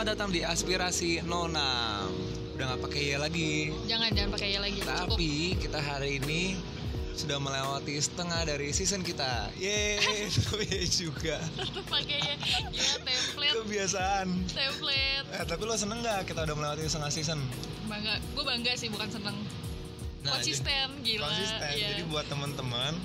Selamat 0.00 0.16
datang 0.16 0.32
di 0.32 0.40
Aspirasi 0.40 1.20
06 1.28 2.56
Udah 2.56 2.64
gak 2.72 2.80
pakai 2.88 3.02
ya 3.12 3.20
lagi 3.20 3.68
Jangan 3.84 4.08
jangan 4.16 4.30
pakai 4.32 4.48
ya 4.56 4.60
lagi. 4.64 4.80
Cukup. 4.80 4.96
Tapi 5.12 5.32
kita 5.60 5.76
hari 5.76 6.16
ini 6.24 6.56
sudah 7.12 7.36
melewati 7.36 8.00
setengah 8.00 8.48
dari 8.48 8.72
season 8.72 9.04
kita 9.04 9.52
Yeay, 9.60 10.00
tapi 10.40 10.88
juga 10.88 11.36
Tetap 11.52 11.84
pakai 11.84 12.16
ya. 12.16 12.32
Ya 12.72 12.96
template, 12.96 13.52
Kebiasaan 13.60 14.26
template. 14.48 15.24
Eh, 15.36 15.44
tapi 15.44 15.62
lo 15.68 15.76
seneng 15.76 16.00
gak 16.00 16.24
kita 16.24 16.48
udah 16.48 16.56
melewati 16.56 16.88
setengah 16.88 17.12
season? 17.12 17.40
Bangga, 17.84 18.24
gue 18.24 18.44
bangga 18.48 18.72
sih 18.80 18.88
bukan 18.88 19.08
seneng. 19.12 19.36
Nah, 20.24 20.32
Konsisten, 20.32 20.96
jadi- 21.04 21.20
gila. 21.20 21.28
Konsisten, 21.28 21.72
Iya. 21.76 21.88
jadi 21.92 22.02
buat 22.08 22.24
teman-teman 22.24 22.96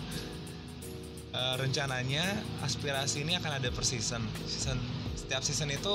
eh, 1.36 1.56
Rencananya 1.60 2.40
aspirasi 2.64 3.28
ini 3.28 3.36
akan 3.36 3.60
ada 3.60 3.68
per 3.68 3.84
season 3.84 4.24
season 4.48 4.80
Setiap 5.20 5.44
season 5.44 5.76
itu 5.76 5.92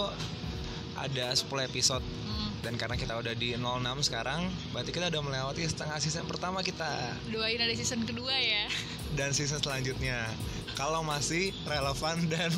ada 1.02 1.30
10 1.30 1.46
episode 1.64 2.02
Hmm, 2.02 2.50
Dan 2.60 2.74
karena 2.74 2.95
kita 2.95 3.14
udah 3.14 3.32
di 3.32 3.52
06 3.52 3.64
sekarang 4.02 4.45
Berarti 4.70 4.90
kita 4.90 5.09
udah 5.09 5.23
melewati 5.23 5.62
setengah 5.62 5.96
season 5.96 6.24
pertama 6.24 6.60
kita 6.60 7.16
doain 7.26 7.56
ada 7.56 7.73
season 7.73 8.02
kedua 8.02 8.32
ya. 8.32 8.68
Dan 9.12 9.30
season 9.30 9.59
selanjutnya 9.59 10.28
Kalau 10.73 11.00
masih 11.00 11.50
relevan 11.62 12.24
dan 12.26 12.52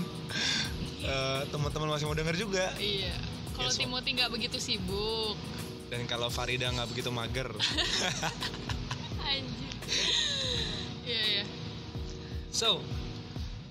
eh, 1.01 1.42
teman-teman 1.48 1.88
masih 1.88 2.05
mau 2.05 2.15
denger 2.15 2.37
juga 2.37 2.70
Iya. 2.77 3.15
Kalau 3.52 3.68
Yes. 3.68 3.78
Timothy 3.78 4.10
nggak 4.12 4.30
begitu 4.30 4.56
sibuk, 4.56 5.37
Dan 5.87 6.06
kalau 6.06 6.29
Farida 6.29 6.66
nggak 6.68 6.88
begitu 6.88 7.09
mager 7.09 7.52
anjir. 9.23 9.73
Iya 11.02 11.23
ya. 11.34 11.45
So, 12.48 12.80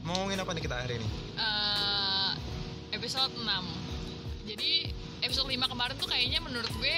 mau 0.01 0.13
ngomongin 0.15 0.37
apa 0.37 0.53
nih 0.53 0.63
kita 0.63 0.75
hari 0.77 0.97
ini? 0.97 1.07
Eh, 1.33 2.31
episode 2.93 3.33
6 3.33 3.45
Jadi 4.51 4.83
episode 5.23 5.47
5 5.47 5.71
kemarin 5.71 5.95
tuh 5.95 6.11
kayaknya 6.11 6.43
menurut 6.43 6.67
gue 6.75 6.97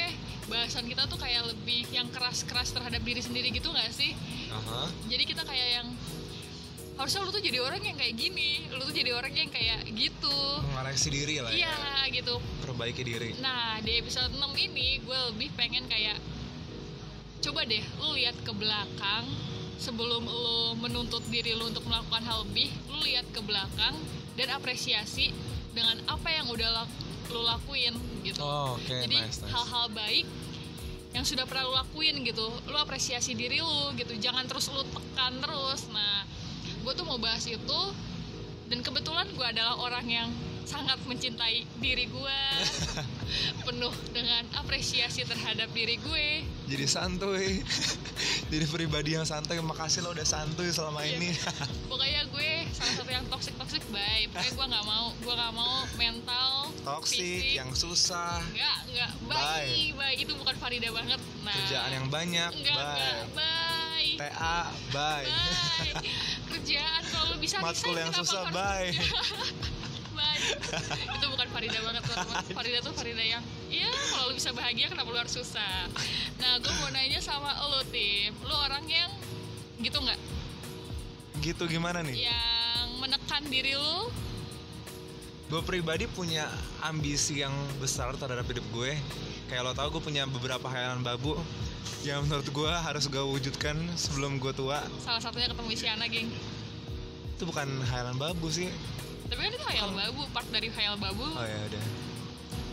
bahasan 0.50 0.90
kita 0.90 1.06
tuh 1.06 1.22
kayak 1.22 1.54
lebih 1.54 1.86
yang 1.94 2.10
keras-keras 2.10 2.74
terhadap 2.74 2.98
diri 3.06 3.22
sendiri 3.22 3.54
gitu 3.54 3.70
gak 3.70 3.94
sih? 3.94 4.18
Aha. 4.50 4.90
Jadi 5.06 5.22
kita 5.22 5.46
kayak 5.46 5.70
yang 5.78 5.88
harusnya 6.98 7.22
lu 7.22 7.30
tuh 7.30 7.46
jadi 7.46 7.62
orang 7.62 7.86
yang 7.86 7.94
kayak 7.94 8.18
gini, 8.18 8.66
lu 8.74 8.82
tuh 8.82 8.96
jadi 8.98 9.14
orang 9.14 9.38
yang 9.38 9.54
kayak 9.54 9.86
gitu. 9.94 10.34
Mengoreksi 10.66 11.14
diri 11.14 11.46
lah 11.46 11.54
ya 11.54 11.70
Iya 11.70 11.78
gitu. 12.10 12.42
Perbaiki 12.66 13.06
diri 13.06 13.38
Nah 13.38 13.78
di 13.86 14.02
episode 14.02 14.34
6 14.34 14.42
ini 14.58 15.06
gue 15.06 15.20
lebih 15.38 15.54
pengen 15.54 15.86
kayak 15.86 16.18
coba 17.46 17.70
deh 17.70 17.86
lu 18.02 18.18
lihat 18.18 18.34
ke 18.42 18.50
belakang 18.50 19.30
sebelum 19.78 20.26
lu 20.26 20.74
menuntut 20.82 21.22
diri 21.30 21.54
lu 21.54 21.70
untuk 21.70 21.86
melakukan 21.86 22.26
hal 22.26 22.50
lebih, 22.50 22.74
lu 22.90 22.98
lihat 23.06 23.30
ke 23.30 23.46
belakang 23.46 23.94
dan 24.42 24.50
apresiasi 24.58 25.30
dengan 25.78 26.02
apa 26.10 26.34
yang 26.34 26.50
udah 26.50 26.86
lu 27.34 27.44
lakuin 27.44 27.98
gitu. 28.22 28.40
Oh, 28.40 28.78
oke, 28.78 28.86
Jadi 28.88 29.18
nice, 29.18 29.42
nice. 29.42 29.52
hal-hal 29.52 29.90
baik 29.92 30.26
yang 31.14 31.26
sudah 31.26 31.46
pernah 31.46 31.66
lu 31.70 31.74
lakuin 31.78 32.22
gitu, 32.26 32.46
lu 32.70 32.78
apresiasi 32.78 33.38
diri 33.38 33.62
lu 33.62 33.94
gitu, 33.98 34.14
jangan 34.18 34.46
terus 34.46 34.70
lu 34.70 34.82
tekan 34.82 35.38
terus. 35.42 35.90
Nah, 35.90 36.26
gue 36.86 36.94
tuh 36.94 37.06
mau 37.06 37.18
bahas 37.18 37.46
itu 37.46 37.82
dan 38.70 38.80
kebetulan 38.82 39.30
gue 39.34 39.46
adalah 39.46 39.78
orang 39.82 40.06
yang 40.10 40.30
sangat 40.64 41.00
mencintai 41.06 41.68
diri 41.78 42.06
gue 42.08 42.40
penuh 43.68 43.94
dengan 44.12 44.44
apresiasi 44.56 45.24
terhadap 45.26 45.70
diri 45.72 45.98
gue. 46.00 46.44
Jadi 46.70 46.86
santuy. 46.88 47.60
Jadi 48.52 48.66
pribadi 48.70 49.18
yang 49.18 49.26
santuy 49.26 49.58
Makasih 49.60 50.06
lo 50.06 50.14
udah 50.14 50.26
santuy 50.28 50.70
selama 50.70 51.04
Iya. 51.04 51.18
ini. 51.20 51.30
Pokoknya 51.92 52.24
gue 52.32 52.50
salah 52.74 52.94
satu 53.00 53.12
yang 53.12 53.26
toxic 53.30 53.54
toxic 53.56 53.84
baik 53.94 54.34
pokoknya 54.34 54.52
gue 54.58 54.66
nggak 54.74 54.86
mau 54.90 55.06
gue 55.14 55.34
nggak 55.34 55.54
mau 55.54 55.76
mental 55.96 56.50
Toxic, 56.84 57.54
yang 57.56 57.70
susah. 57.72 58.42
Nggak 58.52 58.78
nggak. 58.92 59.12
Baik 59.30 59.94
baik. 59.96 60.18
Itu 60.26 60.34
bukan 60.36 60.56
Farida 60.58 60.90
banget. 60.90 61.22
Nah. 61.46 61.54
Kerjaan 61.54 61.92
yang 61.94 62.08
banyak. 62.10 62.52
Bye. 62.66 63.32
Baik 63.38 63.74
TA 64.14 64.70
Bye. 64.94 65.26
Bye. 65.26 66.06
kerjaan 66.52 67.02
kalau 67.10 67.36
bisa 67.42 67.58
Matkul 67.58 67.98
yang 67.98 68.14
susah 68.14 68.46
Bye. 68.54 68.94
itu 71.18 71.26
bukan 71.30 71.48
Farida 71.50 71.80
banget 71.80 72.04
teman-teman. 72.06 72.44
Farida 72.52 72.80
tuh 72.84 72.94
Farida 72.96 73.24
yang 73.24 73.44
iya 73.72 73.90
kalau 74.12 74.32
lu 74.32 74.34
bisa 74.36 74.52
bahagia 74.52 74.92
kenapa 74.92 75.10
lu 75.10 75.20
harus 75.20 75.36
susah? 75.36 75.88
Nah 76.40 76.60
gue 76.60 76.74
mau 76.84 76.90
nanya 76.92 77.20
sama 77.24 77.52
lo 77.70 77.82
tim. 77.90 78.34
Lu 78.44 78.56
orang 78.56 78.84
yang 78.88 79.12
gitu 79.80 79.98
nggak? 80.00 80.20
Gitu 81.44 81.64
gimana 81.68 82.00
nih? 82.06 82.32
yang 82.32 82.88
menekan 83.00 83.44
diri 83.52 83.76
lu? 83.76 84.08
Gue 85.52 85.62
pribadi 85.62 86.08
punya 86.08 86.48
ambisi 86.82 87.44
yang 87.44 87.54
besar 87.78 88.16
terhadap 88.16 88.48
hidup 88.48 88.66
gue. 88.74 88.96
Kayak 89.52 89.62
lo 89.70 89.74
tau 89.76 89.92
gue 89.92 90.02
punya 90.02 90.24
beberapa 90.26 90.66
hayalan 90.72 91.04
babu 91.04 91.36
Yang 92.04 92.26
menurut 92.26 92.48
gue 92.48 92.72
harus 92.72 93.06
gue 93.08 93.20
wujudkan 93.22 93.76
sebelum 93.96 94.40
gue 94.40 94.52
tua. 94.56 94.84
Salah 95.04 95.24
satunya 95.24 95.48
ketemu 95.52 95.70
Isyana 95.72 96.06
geng. 96.12 96.32
Itu 97.36 97.44
bukan 97.48 97.68
hayalan 97.88 98.20
babu 98.20 98.52
sih 98.52 98.68
tapi 99.34 99.50
kan 99.50 99.52
itu 99.58 99.66
hayal 99.66 99.90
babu 99.90 100.22
part 100.30 100.46
dari 100.54 100.70
hayal 100.70 100.94
babu 101.02 101.26
Oh 101.26 101.42
ya 101.42 101.58
udah. 101.74 101.86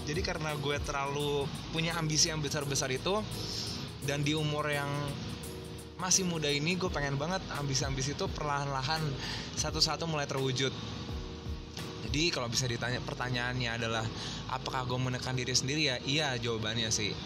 Jadi 0.05 0.21
karena 0.21 0.53
gue 0.61 0.77
terlalu 0.85 1.49
punya 1.73 1.97
ambisi 1.97 2.29
yang 2.29 2.45
besar-besar 2.45 2.93
itu 2.93 3.17
dan 4.05 4.21
di 4.21 4.37
umur 4.37 4.69
yang 4.69 4.93
masih 5.97 6.29
muda 6.29 6.53
ini 6.53 6.77
gue 6.77 6.93
pengen 6.93 7.17
banget 7.17 7.41
ambisi-ambisi 7.57 8.13
itu 8.13 8.29
perlahan-lahan 8.29 9.01
satu-satu 9.57 10.05
mulai 10.05 10.29
terwujud. 10.29 10.73
Jadi 12.05 12.23
kalau 12.29 12.53
bisa 12.53 12.69
ditanya 12.69 13.01
pertanyaannya 13.09 13.81
adalah 13.81 14.05
apakah 14.53 14.85
gue 14.85 15.01
menekan 15.01 15.33
diri 15.33 15.57
sendiri 15.57 15.89
ya? 15.89 15.97
Iya 16.05 16.37
jawabannya 16.45 16.93
sih. 16.93 17.17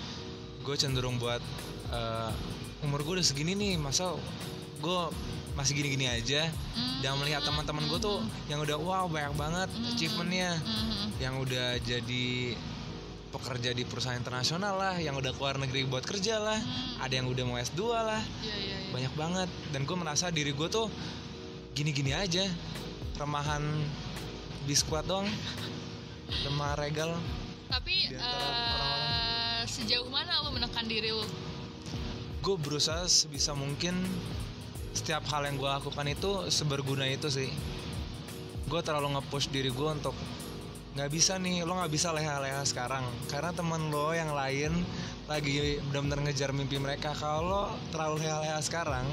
Gue 0.62 0.78
cenderung 0.78 1.18
buat 1.18 1.42
eh, 1.90 2.30
umur 2.86 3.02
gue 3.02 3.18
udah 3.18 3.26
segini 3.26 3.58
nih 3.58 3.82
masa 3.82 4.14
gue 4.78 5.00
masih 5.54 5.72
gini-gini 5.78 6.10
aja. 6.10 6.50
Dan 7.00 7.20
melihat 7.20 7.44
teman-teman 7.44 7.84
gue 7.86 8.00
tuh 8.00 8.18
yang 8.48 8.60
udah 8.60 8.76
wow 8.76 9.04
banyak 9.06 9.34
banget 9.36 9.68
achievementnya. 9.92 10.56
Mhm. 10.58 11.06
yang 11.22 11.34
udah 11.38 11.78
jadi 11.78 12.56
pekerja 13.30 13.74
di 13.74 13.82
perusahaan 13.82 14.14
internasional 14.14 14.78
lah, 14.78 14.94
yang 14.98 15.18
udah 15.18 15.34
keluar 15.34 15.58
negeri 15.58 15.86
buat 15.86 16.06
kerja 16.06 16.38
lah, 16.38 16.58
ada 17.02 17.10
yang 17.10 17.26
udah 17.26 17.42
mau 17.42 17.58
S2 17.58 17.82
lah, 17.90 18.22
iya 18.42 18.54
iya 18.54 18.76
iya. 18.78 18.90
Banyak 18.94 19.14
banget. 19.18 19.50
Dan 19.74 19.86
gue 19.86 19.96
merasa 19.98 20.30
diri 20.30 20.54
gue 20.54 20.68
tuh 20.70 20.86
gini-gini 21.74 22.14
aja, 22.14 22.46
remahan 23.18 23.62
biskuat 24.66 25.06
doang, 25.06 25.26
remah 26.46 26.78
regal. 26.78 27.18
tapi 27.66 28.06
orang-orang. 28.06 29.02
eh, 29.02 29.60
sejauh 29.66 30.06
mana 30.06 30.38
lu 30.46 30.54
menekan 30.54 30.86
diri 30.86 31.10
lu? 31.10 31.26
Gue 32.38 32.54
berusaha 32.54 33.02
sebisa 33.10 33.50
mungkin 33.50 33.98
setiap 34.94 35.26
hal 35.26 35.42
yang 35.42 35.58
gue 35.58 35.66
lakukan 35.66 36.06
itu 36.06 36.46
seberguna 36.48 37.04
itu 37.10 37.26
sih. 37.26 37.50
Gue 38.70 38.80
terlalu 38.80 39.18
nge-push 39.18 39.50
diri 39.50 39.68
gue 39.68 39.90
untuk 39.90 40.14
nggak 40.94 41.10
bisa 41.10 41.34
nih 41.42 41.66
lo 41.66 41.74
nggak 41.74 41.90
bisa 41.90 42.14
leha-leha 42.14 42.62
sekarang. 42.62 43.02
Karena 43.26 43.50
temen 43.50 43.90
lo 43.90 44.14
yang 44.14 44.30
lain 44.30 44.72
lagi 45.26 45.82
benar-benar 45.90 46.30
ngejar 46.30 46.54
mimpi 46.54 46.78
mereka. 46.78 47.10
Kalau 47.12 47.42
lo 47.42 47.62
terlalu 47.90 48.22
leha-leha 48.22 48.62
sekarang 48.62 49.04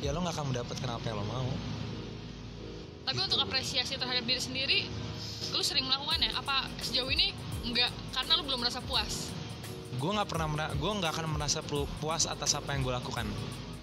ya 0.00 0.10
lo 0.10 0.24
nggak 0.24 0.34
akan 0.34 0.46
mendapatkan 0.50 0.88
apa 0.88 1.04
yang 1.04 1.16
lo 1.20 1.26
mau. 1.28 1.50
Tapi 3.04 3.18
untuk 3.20 3.38
apresiasi 3.44 4.00
terhadap 4.00 4.24
diri 4.24 4.40
sendiri 4.40 4.80
lu 5.52 5.60
sering 5.60 5.84
melakukannya 5.84 6.32
apa 6.32 6.64
sejauh 6.80 7.12
ini 7.12 7.36
enggak 7.68 7.92
karena 8.16 8.40
lu 8.40 8.42
belum 8.48 8.64
merasa 8.64 8.80
puas? 8.80 9.28
Gue 10.00 10.10
nggak 10.16 10.26
pernah 10.32 10.72
gue 10.72 10.90
nggak 10.98 11.12
akan 11.12 11.36
merasa 11.36 11.60
pu- 11.60 11.86
puas 12.00 12.24
atas 12.24 12.56
apa 12.56 12.72
yang 12.72 12.80
gue 12.80 12.94
lakukan 12.96 13.28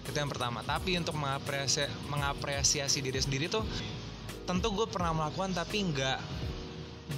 itu 0.06 0.16
yang 0.16 0.30
pertama. 0.30 0.64
Tapi 0.64 0.96
untuk 0.96 1.16
mengapresiasi, 1.18 1.92
mengapresiasi 2.08 2.98
diri 3.04 3.20
sendiri 3.20 3.46
tuh 3.52 3.64
tentu 4.48 4.74
gue 4.74 4.86
pernah 4.90 5.14
melakukan 5.14 5.54
tapi 5.54 5.84
nggak 5.90 6.18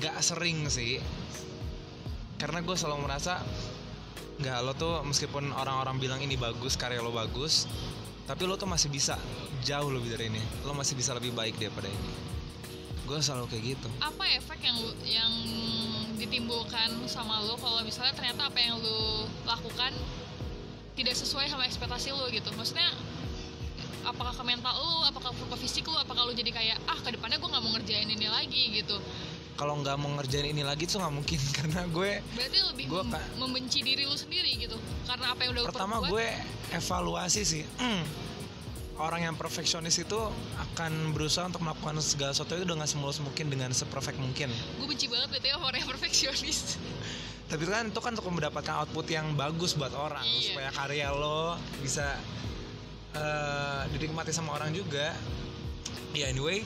nggak 0.00 0.16
sering 0.22 0.66
sih. 0.66 0.98
Karena 2.36 2.58
gue 2.60 2.74
selalu 2.74 3.06
merasa 3.06 3.38
nggak 4.42 4.58
lo 4.64 4.72
tuh 4.74 5.06
meskipun 5.06 5.54
orang-orang 5.54 6.02
bilang 6.02 6.20
ini 6.24 6.34
bagus 6.34 6.74
karya 6.74 6.98
lo 6.98 7.14
bagus 7.14 7.70
tapi 8.26 8.42
lo 8.48 8.58
tuh 8.58 8.66
masih 8.66 8.90
bisa 8.90 9.14
jauh 9.62 9.90
lebih 9.90 10.14
dari 10.14 10.26
ini. 10.30 10.42
Lo 10.66 10.74
masih 10.74 10.98
bisa 10.98 11.14
lebih 11.14 11.30
baik 11.34 11.58
daripada 11.58 11.86
ini. 11.86 12.10
Gue 13.06 13.18
selalu 13.18 13.50
kayak 13.50 13.64
gitu. 13.76 13.88
Apa 13.98 14.24
efek 14.38 14.62
yang 14.62 14.78
yang 15.04 15.32
ditimbulkan 16.16 17.02
sama 17.10 17.42
lu 17.42 17.58
kalau 17.58 17.82
misalnya 17.82 18.14
ternyata 18.14 18.46
apa 18.46 18.58
yang 18.62 18.78
lu 18.78 19.26
lakukan 19.42 19.90
tidak 20.92 21.14
sesuai 21.16 21.48
sama 21.48 21.64
ekspektasi 21.64 22.12
lu 22.12 22.24
gitu. 22.28 22.52
Maksudnya 22.52 22.88
apakah 24.02 24.34
ke 24.34 24.42
mental 24.42 24.74
lu 24.74 25.06
apakah 25.06 25.30
ke 25.30 25.56
fisik 25.62 25.86
lu 25.86 25.94
apakah 25.94 26.26
lu 26.26 26.34
jadi 26.34 26.50
kayak 26.50 26.76
ah 26.90 26.98
ke 26.98 27.14
depannya 27.14 27.38
gue 27.38 27.48
nggak 27.48 27.62
mau 27.62 27.72
ngerjain 27.78 28.08
ini 28.10 28.26
lagi 28.28 28.62
gitu. 28.82 28.96
Kalau 29.52 29.78
nggak 29.78 29.96
mau 30.00 30.10
ngerjain 30.18 30.48
ini 30.48 30.64
lagi 30.64 30.88
tuh 30.88 30.98
nggak 30.98 31.14
mungkin 31.14 31.40
karena 31.60 31.86
gue 31.86 32.10
berarti 32.34 32.58
lebih 32.72 32.84
Gua 32.90 33.04
mem- 33.06 33.30
membenci 33.38 33.80
diri 33.80 34.04
lu 34.04 34.16
sendiri 34.16 34.52
gitu 34.58 34.74
karena 35.06 35.32
apa 35.32 35.40
yang 35.46 35.52
udah 35.54 35.64
pertama 35.70 35.96
perbuat. 36.02 36.10
gue 36.10 36.26
evaluasi 36.72 37.40
sih. 37.46 37.62
Hmm, 37.78 38.02
orang 38.98 39.28
yang 39.30 39.34
perfeksionis 39.38 39.96
itu 39.96 40.18
akan 40.58 41.14
berusaha 41.14 41.46
untuk 41.46 41.62
melakukan 41.62 42.00
segala 42.02 42.32
sesuatu 42.34 42.58
itu 42.58 42.66
dengan 42.66 42.88
semulus 42.88 43.22
mungkin 43.22 43.48
dengan 43.48 43.70
seperfect 43.70 44.18
mungkin. 44.18 44.50
Gue 44.80 44.88
benci 44.88 45.06
banget 45.06 45.30
btw 45.38 45.56
sama 45.56 45.64
orang 45.70 45.78
yang 45.84 45.90
perfeksionis 45.94 46.58
tapi 47.52 47.68
kan 47.68 47.84
itu 47.92 48.00
kan 48.00 48.16
untuk 48.16 48.32
mendapatkan 48.32 48.80
output 48.80 49.12
yang 49.12 49.36
bagus 49.36 49.76
buat 49.76 49.92
orang 49.92 50.24
Iya. 50.24 50.56
supaya 50.56 50.68
karya 50.72 51.08
lo 51.12 51.60
bisa 51.84 52.16
eh, 53.12 53.82
dinikmati 53.92 54.32
sama 54.32 54.56
orang 54.56 54.72
juga. 54.72 55.12
Ya 56.16 56.32
anyway 56.32 56.64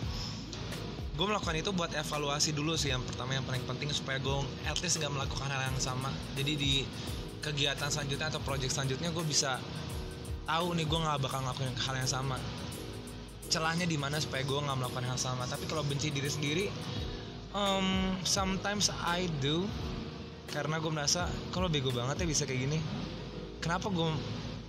gue 1.16 1.24
melakukan 1.24 1.56
itu 1.56 1.72
buat 1.72 1.88
evaluasi 1.96 2.52
dulu 2.52 2.76
sih 2.76 2.92
yang 2.92 3.00
pertama 3.00 3.32
yang 3.32 3.42
paling 3.48 3.64
penting 3.64 3.88
supaya 3.88 4.20
gue 4.20 4.36
at 4.68 4.76
least 4.84 5.00
nggak 5.00 5.10
melakukan 5.10 5.48
hal 5.48 5.74
yang 5.74 5.80
sama. 5.82 6.12
Jadi 6.38 6.52
di 6.54 6.72
kegiatan 7.40 7.88
selanjutnya 7.88 8.30
atau 8.30 8.38
project 8.44 8.70
selanjutnya 8.70 9.10
gue 9.10 9.24
bisa 9.26 9.58
tahu 10.46 10.76
nih 10.78 10.86
gue 10.86 10.98
nggak 11.02 11.18
bakal 11.18 11.40
ngelakuin 11.42 11.72
hal 11.82 11.94
yang 11.98 12.10
sama. 12.10 12.36
Celahnya 13.50 13.88
di 13.88 13.96
mana 13.98 14.20
supaya 14.22 14.44
gue 14.44 14.60
nggak 14.60 14.76
melakukan 14.76 15.02
hal 15.08 15.18
sama. 15.18 15.48
Tapi 15.48 15.64
kalau 15.66 15.82
benci 15.82 16.12
diri 16.12 16.28
sendiri 16.30 16.64
um, 17.56 18.12
sometimes 18.22 18.92
I 18.92 19.26
do 19.40 19.64
karena 20.50 20.78
gue 20.78 20.92
merasa 20.92 21.26
kalau 21.50 21.66
bego 21.66 21.90
banget 21.90 22.22
ya 22.22 22.26
bisa 22.26 22.42
kayak 22.46 22.60
gini? 22.70 22.78
Kenapa 23.58 23.90
gue 23.90 24.10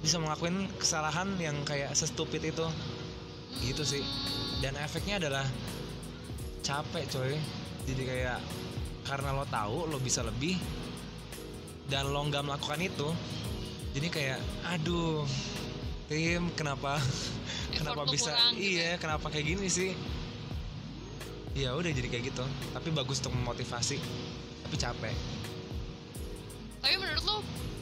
bisa 0.02 0.18
ngelakuin 0.18 0.70
kesalahan 0.78 1.38
yang 1.38 1.58
kayak 1.66 1.94
sestupid 1.94 2.42
itu? 2.42 2.66
Gitu 3.62 3.84
sih. 3.86 4.04
Dan 4.62 4.78
efeknya 4.78 5.22
adalah 5.22 5.46
capek 6.66 7.06
coy. 7.10 7.34
Jadi 7.88 8.04
kayak 8.04 8.40
karena 9.08 9.32
lo 9.32 9.48
tahu 9.48 9.88
lo 9.88 9.98
bisa 10.04 10.20
lebih 10.20 10.60
dan 11.88 12.12
lo 12.12 12.20
nggak 12.28 12.44
melakukan 12.44 12.84
itu 12.84 13.08
jadi 13.96 14.08
kayak 14.12 14.40
aduh 14.68 15.24
tim 16.12 16.52
kenapa? 16.54 17.00
Kenapa 17.78 18.10
bisa? 18.10 18.34
kurang 18.34 18.58
gitu 18.58 18.74
iya 18.74 18.98
kenapa 18.98 19.28
kayak 19.30 19.46
gini 19.54 19.68
sih? 19.70 19.94
Ya 21.54 21.74
udah 21.74 21.90
jadi 21.90 22.10
kayak 22.10 22.34
gitu. 22.34 22.46
Tapi 22.74 22.90
bagus 22.90 23.22
untuk 23.22 23.38
memotivasi. 23.38 24.02
Tapi 24.66 24.76
capek 24.78 25.16
tapi 26.82 26.96
menurut 26.98 27.24
lo 27.26 27.38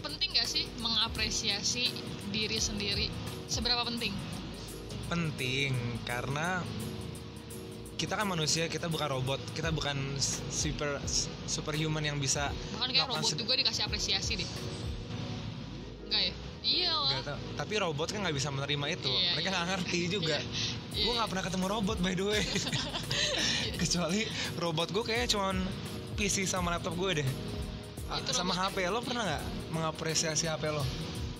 penting 0.05 0.37
gak 0.37 0.47
sih 0.47 0.63
mengapresiasi 0.79 1.89
diri 2.29 2.57
sendiri? 2.61 3.07
Seberapa 3.49 3.85
penting? 3.85 4.13
Penting 5.09 5.71
karena 6.05 6.65
kita 7.95 8.19
kan 8.19 8.27
manusia 8.27 8.67
kita 8.67 8.91
bukan 8.91 9.07
robot 9.07 9.39
kita 9.55 9.71
bukan 9.71 9.95
super 10.51 10.99
superhuman 11.47 12.03
yang 12.03 12.19
bisa 12.19 12.51
bahkan 12.75 12.91
kayak 12.91 13.07
robot 13.07 13.31
juga 13.31 13.53
dikasih 13.55 13.87
apresiasi 13.87 14.31
deh. 14.43 14.49
Enggak 16.09 16.21
ya? 16.27 16.33
Iya 16.65 16.91
lah. 16.97 17.37
Tapi 17.55 17.73
robot 17.77 18.09
kan 18.09 18.25
nggak 18.25 18.35
bisa 18.35 18.49
menerima 18.49 18.85
itu. 18.97 19.07
Iya, 19.13 19.31
mereka 19.37 19.47
iya. 19.47 19.53
nggak 19.53 19.67
ngerti 19.69 19.99
juga. 20.17 20.37
Iya, 20.91 21.03
gue 21.05 21.13
nggak 21.13 21.29
pernah 21.29 21.43
ketemu 21.45 21.65
robot 21.71 21.97
by 22.01 22.13
the 22.17 22.25
way. 22.25 22.43
Kecuali 23.81 24.21
robot 24.59 24.87
gue 24.91 25.03
kayaknya 25.05 25.27
cuman 25.37 25.55
PC 26.19 26.49
sama 26.49 26.75
laptop 26.75 26.97
gue 26.99 27.23
deh 27.23 27.29
Itu 28.07 28.31
sama. 28.31 28.53
HP 28.53 28.85
lo 28.85 29.01
pernah 29.01 29.23
nggak 29.25 29.43
mengapresiasi 29.71 30.45
HP 30.45 30.63
lo 30.69 30.85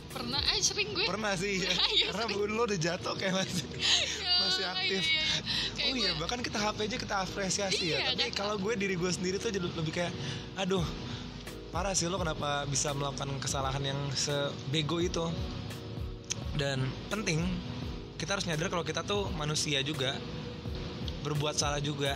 pernah 0.08 0.40
eh 0.48 0.64
sering 0.64 0.90
gue 0.90 1.04
pernah 1.04 1.36
sih 1.36 1.60
ya. 1.60 1.68
Iya, 1.68 2.08
karena 2.10 2.24
sering. 2.26 2.50
lo 2.50 2.62
udah 2.64 2.80
jatuh 2.80 3.14
kayak 3.14 3.34
masih 3.36 3.68
Ya, 4.16 4.32
masih 4.42 4.64
aktif. 4.66 5.04
iya, 5.04 5.12
iya. 5.12 5.24
Kayak 5.76 5.86
oh 5.86 5.94
iya 5.94 6.10
gue- 6.10 6.18
bahkan 6.18 6.40
kita 6.40 6.58
HP 6.58 6.78
aja 6.82 6.98
kita 6.98 7.16
apresiasi 7.20 7.84
Iya, 7.86 7.98
ya 7.98 8.06
tapi 8.10 8.24
kan. 8.26 8.38
kalau 8.38 8.56
gue 8.58 8.74
diri 8.76 8.96
gue 8.96 9.12
sendiri 9.12 9.36
tuh 9.38 9.50
jadi 9.50 9.68
lebih 9.68 9.92
kayak 9.94 10.16
aduh 10.56 10.88
parah 11.70 11.92
sih 11.92 12.08
lo 12.08 12.16
kenapa 12.16 12.64
bisa 12.64 12.92
melakukan 12.92 13.28
kesalahan 13.38 13.84
yang 13.84 14.00
sebego 14.14 14.98
itu 14.98 15.28
dan 16.56 16.80
penting 17.06 17.44
kita 18.16 18.32
harus 18.32 18.48
nyadar 18.48 18.70
kalau 18.70 18.82
kita 18.82 19.04
tuh 19.04 19.28
manusia 19.30 19.84
juga 19.84 20.16
berbuat 21.22 21.52
salah 21.54 21.80
juga 21.80 22.16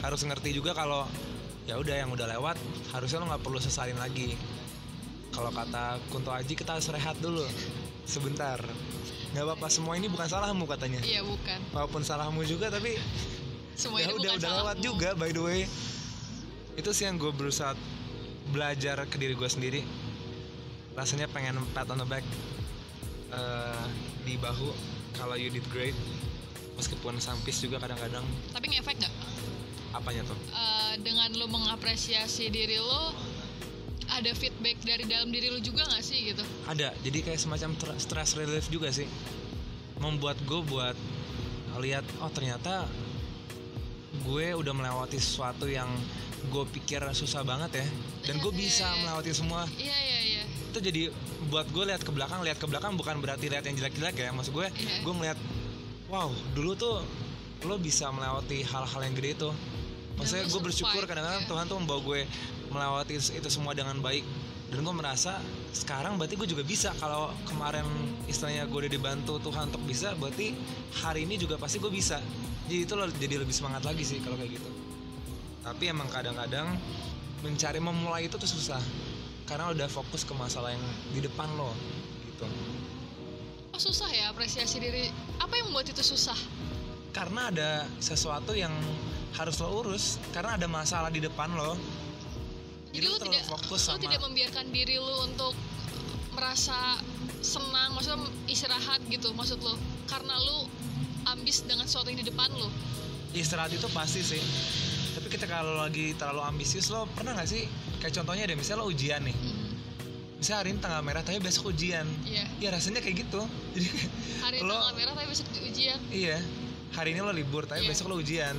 harus 0.00 0.24
ngerti 0.24 0.50
juga 0.50 0.72
kalau 0.72 1.04
ya 1.62 1.78
udah 1.78 1.94
yang 1.94 2.10
udah 2.10 2.26
lewat 2.26 2.58
harusnya 2.90 3.22
lo 3.22 3.26
nggak 3.30 3.42
perlu 3.42 3.58
sesalin 3.62 3.98
lagi. 3.98 4.34
Kalau 5.32 5.48
kata 5.48 5.96
Kunto 6.12 6.28
Aji 6.28 6.52
kita 6.52 6.76
harus 6.76 6.88
rehat 6.92 7.16
dulu. 7.22 7.46
Sebentar. 8.04 8.60
Nggak 9.32 9.44
apa-apa 9.48 9.68
semua 9.72 9.96
ini 9.96 10.10
bukan 10.12 10.28
salahmu 10.28 10.68
katanya. 10.68 11.00
Iya 11.00 11.24
bukan. 11.24 11.58
Walaupun 11.72 12.02
salahmu 12.04 12.44
juga 12.44 12.68
tapi 12.68 13.00
semua 13.72 14.04
ya 14.04 14.12
ini 14.12 14.20
udah 14.20 14.32
bukan 14.36 14.40
udah 14.44 14.50
lewat 14.60 14.76
salahmu. 14.76 14.84
juga 14.84 15.08
by 15.16 15.30
the 15.32 15.42
way. 15.42 15.60
Itu 16.76 16.92
sih 16.92 17.08
yang 17.08 17.16
gue 17.16 17.32
berusaha 17.32 17.72
belajar 18.52 19.08
ke 19.08 19.16
diri 19.16 19.32
gue 19.32 19.48
sendiri. 19.48 19.80
Rasanya 20.92 21.32
pengen 21.32 21.56
pat 21.72 21.88
on 21.88 22.04
the 22.04 22.04
back 22.04 22.24
eh, 23.32 23.84
di 24.28 24.36
bahu 24.36 24.68
kalau 25.16 25.38
you 25.40 25.48
did 25.48 25.64
great. 25.72 25.96
Meskipun 26.76 27.16
sampis 27.22 27.64
juga 27.64 27.80
kadang-kadang. 27.80 28.24
Tapi 28.52 28.66
ngefek 28.68 29.00
gak 29.00 29.12
apanya 29.92 30.22
tuh? 30.24 30.36
Eh, 30.48 30.94
dengan 31.00 31.28
lo 31.32 31.46
mengapresiasi 31.46 32.48
diri 32.48 32.76
lo 32.76 33.12
ada 34.08 34.28
feedback 34.32 34.76
dari 34.82 35.04
dalam 35.04 35.28
diri 35.28 35.48
lo 35.48 35.56
juga 35.58 35.84
gak 35.84 36.00
sih 36.00 36.32
gitu? 36.32 36.44
Ada. 36.66 36.92
Jadi 37.00 37.18
kayak 37.22 37.40
semacam 37.40 37.70
tr- 37.76 37.96
stress 37.96 38.36
relief 38.36 38.68
juga 38.68 38.88
sih. 38.88 39.08
Membuat 39.96 40.36
gue 40.42 40.60
buat 40.62 40.96
lihat 41.78 42.04
oh 42.20 42.28
ternyata 42.28 42.84
gue 44.22 44.46
udah 44.52 44.70
melewati 44.70 45.16
sesuatu 45.16 45.64
yang 45.64 45.88
gue 46.50 46.64
pikir 46.70 47.00
susah 47.12 47.40
banget 47.40 47.80
ya. 47.80 47.86
Dan 48.28 48.38
gue 48.38 48.52
Iya, 48.52 48.60
bisa 48.60 48.84
iya, 48.84 48.92
iya. 48.92 49.00
melewati 49.00 49.30
semua. 49.32 49.62
Iya 49.72 49.96
iya 49.96 50.18
iya. 50.28 50.42
Itu 50.68 50.78
jadi 50.80 51.02
buat 51.48 51.68
gue 51.68 51.84
lihat 51.86 52.02
ke 52.02 52.12
belakang 52.12 52.44
lihat 52.44 52.58
ke 52.60 52.66
belakang 52.68 52.96
bukan 52.96 53.16
berarti 53.18 53.48
lihat 53.48 53.64
yang 53.64 53.76
jelek-jelek 53.76 54.16
ya. 54.18 54.28
Maksud 54.30 54.52
gue 54.52 54.66
Iya. 54.68 55.00
gue 55.00 55.12
ngeliat 55.12 55.38
wow 56.08 56.28
dulu 56.52 56.76
tuh 56.76 57.00
lo 57.62 57.78
bisa 57.78 58.10
melewati 58.10 58.66
hal-hal 58.66 59.00
yang 59.00 59.14
gede 59.14 59.38
itu 59.38 59.50
maksudnya 60.16 60.44
gue 60.48 60.60
bersyukur 60.60 61.02
kadang-kadang 61.08 61.44
iya. 61.44 61.50
Tuhan 61.50 61.64
tuh 61.68 61.76
membawa 61.80 62.00
gue 62.02 62.20
melewati 62.72 63.14
itu 63.20 63.48
semua 63.52 63.76
dengan 63.76 63.98
baik. 64.00 64.24
Dan 64.72 64.88
gue 64.88 64.94
merasa 64.96 65.36
sekarang 65.76 66.16
berarti 66.16 66.32
gue 66.32 66.48
juga 66.48 66.64
bisa. 66.64 66.96
Kalau 66.96 67.28
kemarin 67.44 67.84
istilahnya 68.24 68.64
gue 68.64 68.88
udah 68.88 68.92
dibantu 68.92 69.36
Tuhan 69.44 69.68
untuk 69.68 69.84
bisa 69.84 70.16
berarti 70.16 70.56
hari 71.04 71.28
ini 71.28 71.36
juga 71.36 71.60
pasti 71.60 71.76
gue 71.76 71.92
bisa. 71.92 72.16
Jadi 72.72 72.88
itu 72.88 72.94
jadi 73.20 73.36
lebih 73.36 73.52
semangat 73.52 73.84
lagi 73.84 74.00
sih 74.00 74.24
kalau 74.24 74.40
kayak 74.40 74.56
gitu. 74.56 74.70
Tapi 75.60 75.92
emang 75.92 76.08
kadang-kadang 76.08 76.80
mencari 77.44 77.84
memulai 77.84 78.32
itu 78.32 78.40
tuh 78.40 78.48
susah. 78.48 78.80
Karena 79.44 79.68
udah 79.76 79.92
fokus 79.92 80.24
ke 80.24 80.32
masalah 80.32 80.72
yang 80.72 80.84
di 81.12 81.20
depan 81.20 81.52
lo 81.60 81.76
gitu. 82.24 82.48
Oh 83.76 83.80
susah 83.80 84.08
ya 84.08 84.32
apresiasi 84.32 84.80
diri. 84.80 85.12
Apa 85.36 85.52
yang 85.60 85.68
membuat 85.68 85.92
itu 85.92 86.00
susah? 86.00 86.36
Karena 87.12 87.52
ada 87.52 87.84
sesuatu 88.00 88.56
yang 88.56 88.72
harus 89.32 89.56
lo 89.58 89.68
urus 89.80 90.04
karena 90.30 90.56
ada 90.56 90.66
masalah 90.66 91.08
di 91.08 91.18
depan 91.18 91.52
lo. 91.52 91.76
Jadi 92.92 93.06
lo 93.08 93.16
terlalu 93.16 93.40
tidak 93.40 93.48
fokus 93.48 93.80
lo 93.82 93.96
sama 93.96 94.00
tidak 94.00 94.20
membiarkan 94.20 94.66
diri 94.68 94.96
lo 94.96 95.24
untuk 95.24 95.54
merasa 96.32 97.00
senang 97.40 97.92
maksudnya 97.92 98.24
istirahat 98.46 99.00
gitu 99.08 99.32
maksud 99.32 99.60
lo 99.60 99.76
karena 100.06 100.36
lo 100.38 100.68
ambis 101.26 101.64
dengan 101.64 101.84
sesuatu 101.84 102.08
yang 102.08 102.20
di 102.20 102.28
depan 102.28 102.48
lo 102.52 102.68
istirahat 103.32 103.72
itu 103.72 103.88
pasti 103.90 104.20
sih. 104.20 104.42
Tapi 105.12 105.28
ketika 105.28 105.64
lo 105.64 105.80
lagi 105.80 106.12
terlalu 106.12 106.44
ambisius 106.44 106.92
lo 106.92 107.08
pernah 107.08 107.32
nggak 107.32 107.48
sih? 107.48 107.64
Kayak 107.96 108.20
contohnya 108.20 108.44
deh 108.44 108.56
misalnya 108.56 108.84
lo 108.84 108.92
ujian 108.92 109.24
nih. 109.24 109.32
Hmm, 109.32 109.72
misalnya 110.36 110.58
hari 110.60 110.68
ini 110.76 110.78
tanggal 110.84 111.00
merah 111.00 111.22
tapi 111.24 111.40
besok 111.40 111.72
ujian. 111.72 112.04
Iya. 112.28 112.44
Ya 112.60 112.68
rasanya 112.68 113.00
kayak 113.00 113.24
gitu. 113.24 113.40
Jadi 113.76 113.88
hari 114.44 114.56
ini 114.60 114.68
Lo- 114.68 114.76
tanggal 114.76 114.96
merah 115.00 115.12
tapi 115.16 115.28
besok 115.32 115.46
ujian. 115.64 115.98
Iya. 116.12 116.38
Hari 116.92 117.08
ini 117.16 117.20
lo 117.24 117.32
libur 117.32 117.64
tapi 117.64 117.88
Iya. 117.88 117.88
besok 117.88 118.12
lo 118.12 118.20
ujian 118.20 118.56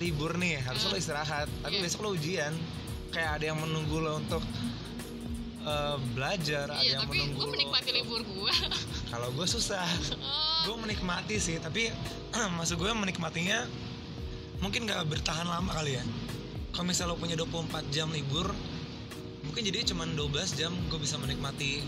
libur 0.00 0.34
nih 0.34 0.58
harus 0.58 0.82
lo 0.82 0.96
Hmm. 0.96 1.02
istirahat. 1.02 1.46
Tapi 1.60 1.76
Iya. 1.76 1.82
besok 1.84 2.00
lo 2.02 2.16
ujian. 2.16 2.52
Kayak 3.10 3.30
ada 3.36 3.44
yang 3.52 3.58
menunggu 3.60 3.96
lo 4.00 4.16
untuk 4.16 4.42
eh, 5.60 5.96
belajar 6.16 6.72
ada 6.72 6.80
iya 6.80 6.96
yang 6.96 7.04
tapi 7.04 7.20
menunggu 7.20 7.36
gue 7.36 7.44
lo 7.44 7.52
menikmati 7.52 7.90
libur 7.92 8.20
gue 8.24 8.54
kalau 9.12 9.28
gue 9.28 9.44
susah. 9.44 9.84
Gue 10.64 10.76
menikmati 10.80 11.36
sih 11.36 11.60
tapi 11.60 11.92
maksud 12.56 12.80
gue 12.80 12.88
menikmatinya 12.88 13.68
mungkin 14.64 14.88
gak 14.88 15.04
bertahan 15.04 15.44
lama 15.44 15.68
kali 15.76 16.00
ya. 16.00 16.04
Kalau 16.72 16.88
misalnya 16.88 17.12
lo 17.12 17.20
punya 17.20 17.36
24 17.36 17.92
jam 17.92 18.08
libur 18.08 18.48
mungkin 19.44 19.60
jadi 19.60 19.84
cuma 19.84 20.08
12 20.08 20.16
jam 20.56 20.72
gue 20.88 20.96
bisa 20.96 21.20
menikmati 21.20 21.84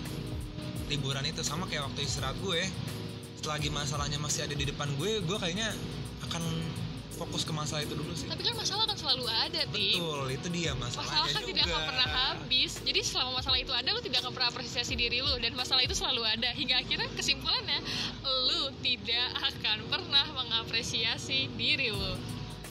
liburan 0.92 1.25
itu. 1.25 1.40
Sama 1.40 1.64
kayak 1.64 1.88
waktu 1.88 2.04
istirahat 2.04 2.37
gue 2.45 2.61
selagi 3.40 3.73
masalahnya 3.73 4.21
masih 4.21 4.45
ada 4.45 4.52
di 4.52 4.69
depan 4.69 4.87
gue 5.00 5.25
gue 5.25 5.38
kayaknya 5.40 5.73
akan 6.28 6.45
fokus 7.23 7.47
ke 7.47 7.55
masalah 7.55 7.87
itu 7.87 7.95
dulu 7.95 8.11
sih. 8.19 8.26
Tapi 8.26 8.43
kan 8.43 8.59
masalah 8.59 8.85
kan 8.91 8.99
selalu 8.99 9.31
ada 9.31 9.62
tim 9.71 10.02
betul 10.02 10.26
itu 10.26 10.49
dia 10.50 10.75
masalahnya 10.75 11.07
masalah 11.07 11.29
kan 11.31 11.43
juga 11.47 11.62
tidak 11.62 11.71
akan 11.71 11.83
pernah 11.87 12.09
habis. 12.11 12.73
Jadi 12.83 13.00
selama 13.07 13.31
masalah 13.38 13.59
itu 13.62 13.73
ada 13.73 13.88
lu 13.95 14.00
tidak 14.02 14.19
akan 14.26 14.33
pernah 14.35 14.49
apresiasi 14.50 14.95
diri 14.99 15.19
lu. 15.23 15.35
Dan 15.38 15.52
masalah 15.55 15.83
itu 15.87 15.95
selalu 15.95 16.23
ada. 16.26 16.50
Hingga 16.50 16.75
akhirnya 16.83 17.09
kesimpulannya 17.14 17.79
lu 18.26 18.62
tidak 18.83 19.29
akan 19.38 19.79
pernah 19.87 20.26
mengapresiasi 20.35 21.38
diri 21.55 21.95
lu. 21.95 22.12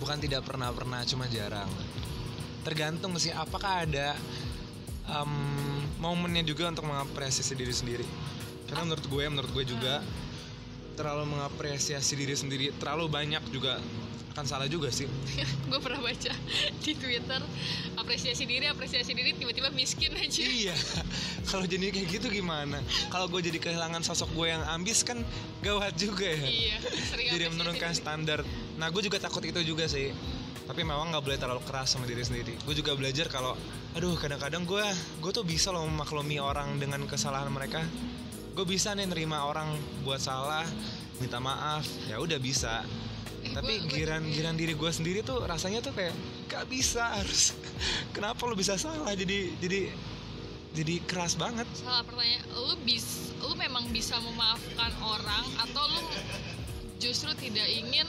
Bukan 0.03 0.17
tidak 0.19 0.43
pernah 0.43 0.67
pernah 0.75 0.99
cuma 1.07 1.31
jarang. 1.31 1.71
Tergantung 2.67 3.15
sih 3.17 3.31
apakah 3.31 3.87
ada 3.87 4.19
em, 5.07 5.31
momennya 5.97 6.43
juga 6.43 6.67
untuk 6.67 6.91
mengapresiasi 6.91 7.55
diri 7.55 7.71
sendiri? 7.71 8.05
Karena 8.67 8.83
menurut 8.91 9.05
gue 9.07 9.23
menurut 9.31 9.51
gue 9.55 9.65
juga 9.71 10.03
terlalu 10.95 11.33
mengapresiasi 11.33 12.13
diri 12.19 12.35
sendiri 12.35 12.69
terlalu 12.77 13.07
banyak 13.07 13.41
juga 13.49 13.79
akan 14.31 14.45
salah 14.47 14.67
juga 14.71 14.87
sih. 14.89 15.07
Gue 15.69 15.79
pernah 15.83 15.99
baca 15.99 16.31
di 16.81 16.91
twitter 16.95 17.41
apresiasi 17.99 18.47
diri 18.47 18.65
apresiasi 18.71 19.11
diri 19.11 19.35
tiba-tiba 19.35 19.69
miskin 19.75 20.15
aja. 20.15 20.41
Iya. 20.43 20.75
Kalau 21.51 21.67
jadi 21.67 21.91
kayak 21.91 22.07
gitu 22.07 22.27
gimana? 22.31 22.79
Kalau 23.11 23.27
gue 23.27 23.41
jadi 23.43 23.59
kehilangan 23.59 24.05
sosok 24.07 24.31
gue 24.37 24.55
yang 24.55 24.63
ambis 24.71 25.03
kan 25.03 25.19
gawat 25.59 25.91
juga 25.99 26.23
ya. 26.31 26.47
Iya 26.47 26.77
jadi 27.35 27.51
menurunkan 27.51 27.91
diri. 27.91 27.99
standar. 27.99 28.39
Nah 28.79 28.87
gue 28.87 29.01
juga 29.03 29.17
takut 29.19 29.43
itu 29.43 29.59
juga 29.63 29.87
sih. 29.87 30.11
Tapi 30.63 30.87
memang 30.87 31.11
nggak 31.11 31.23
boleh 31.23 31.39
terlalu 31.41 31.61
keras 31.67 31.91
sama 31.91 32.07
diri 32.07 32.23
sendiri. 32.23 32.55
Gue 32.63 32.75
juga 32.77 32.95
belajar 32.95 33.27
kalau 33.27 33.57
aduh 33.91 34.15
kadang-kadang 34.15 34.63
gue 34.63 34.85
gue 35.19 35.31
tuh 35.35 35.43
bisa 35.43 35.73
loh 35.75 35.83
memaklumi 35.83 36.39
orang 36.39 36.79
dengan 36.79 37.03
kesalahan 37.09 37.51
mereka. 37.51 37.83
Gue 38.55 38.63
bisa 38.63 38.95
nih 38.95 39.07
nerima 39.07 39.43
orang 39.43 39.75
buat 40.07 40.23
salah 40.23 40.63
minta 41.19 41.41
maaf. 41.43 41.83
Ya 42.07 42.19
udah 42.21 42.39
bisa 42.39 42.83
tapi 43.53 43.73
gua- 43.77 43.85
gua 43.85 43.95
giran 43.95 44.21
juga- 44.21 44.33
giran 44.33 44.55
diri 44.55 44.73
gue 44.73 44.91
sendiri 44.91 45.19
tuh 45.21 45.37
rasanya 45.41 45.79
tuh 45.79 45.91
kayak 45.91 46.13
gak 46.45 46.65
bisa 46.65 47.03
harus 47.13 47.51
kenapa 48.15 48.41
lo 48.43 48.53
bisa 48.53 48.75
salah? 48.75 49.11
Jadi 49.11 49.55
jadi 49.57 49.91
jadi 50.71 51.03
keras 51.03 51.35
banget. 51.35 51.67
Salah 51.73 52.01
pertanyaan 52.01 52.47
lu 52.49 52.75
bis 52.81 53.03
lu 53.37 53.51
memang 53.53 53.89
bisa 53.89 54.15
memaafkan 54.17 54.91
orang 55.01 55.45
atau 55.59 55.83
lu 55.85 56.01
justru 56.97 57.33
tidak 57.35 57.67
ingin 57.67 58.07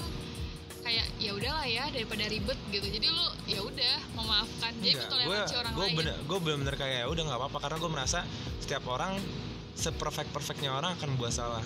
kayak 0.81 1.07
ya 1.17 1.31
udahlah 1.33 1.63
ya 1.65 1.87
daripada 1.89 2.23
ribet 2.25 2.59
gitu. 2.69 2.85
Jadi 2.85 3.07
lu 3.07 3.27
ya 3.47 3.61
udah 3.61 3.95
memaafkan. 4.15 4.71
Jadi 4.79 4.95
Enggak, 4.95 5.11
toleransi 5.11 5.55
orang 5.57 5.73
gue 5.73 5.87
lain. 5.87 5.97
bener 5.99 6.17
gue 6.21 6.39
bener-bener 6.39 6.77
kayak 6.77 6.97
ya 7.01 7.07
udah 7.07 7.23
nggak 7.25 7.39
apa-apa 7.39 7.59
karena 7.61 7.77
gue 7.79 7.91
merasa 7.91 8.19
setiap 8.59 8.85
orang 8.87 9.19
seperfect 9.73 10.31
perfectnya 10.31 10.71
orang 10.71 10.95
akan 10.95 11.17
buat 11.17 11.33
salah 11.33 11.65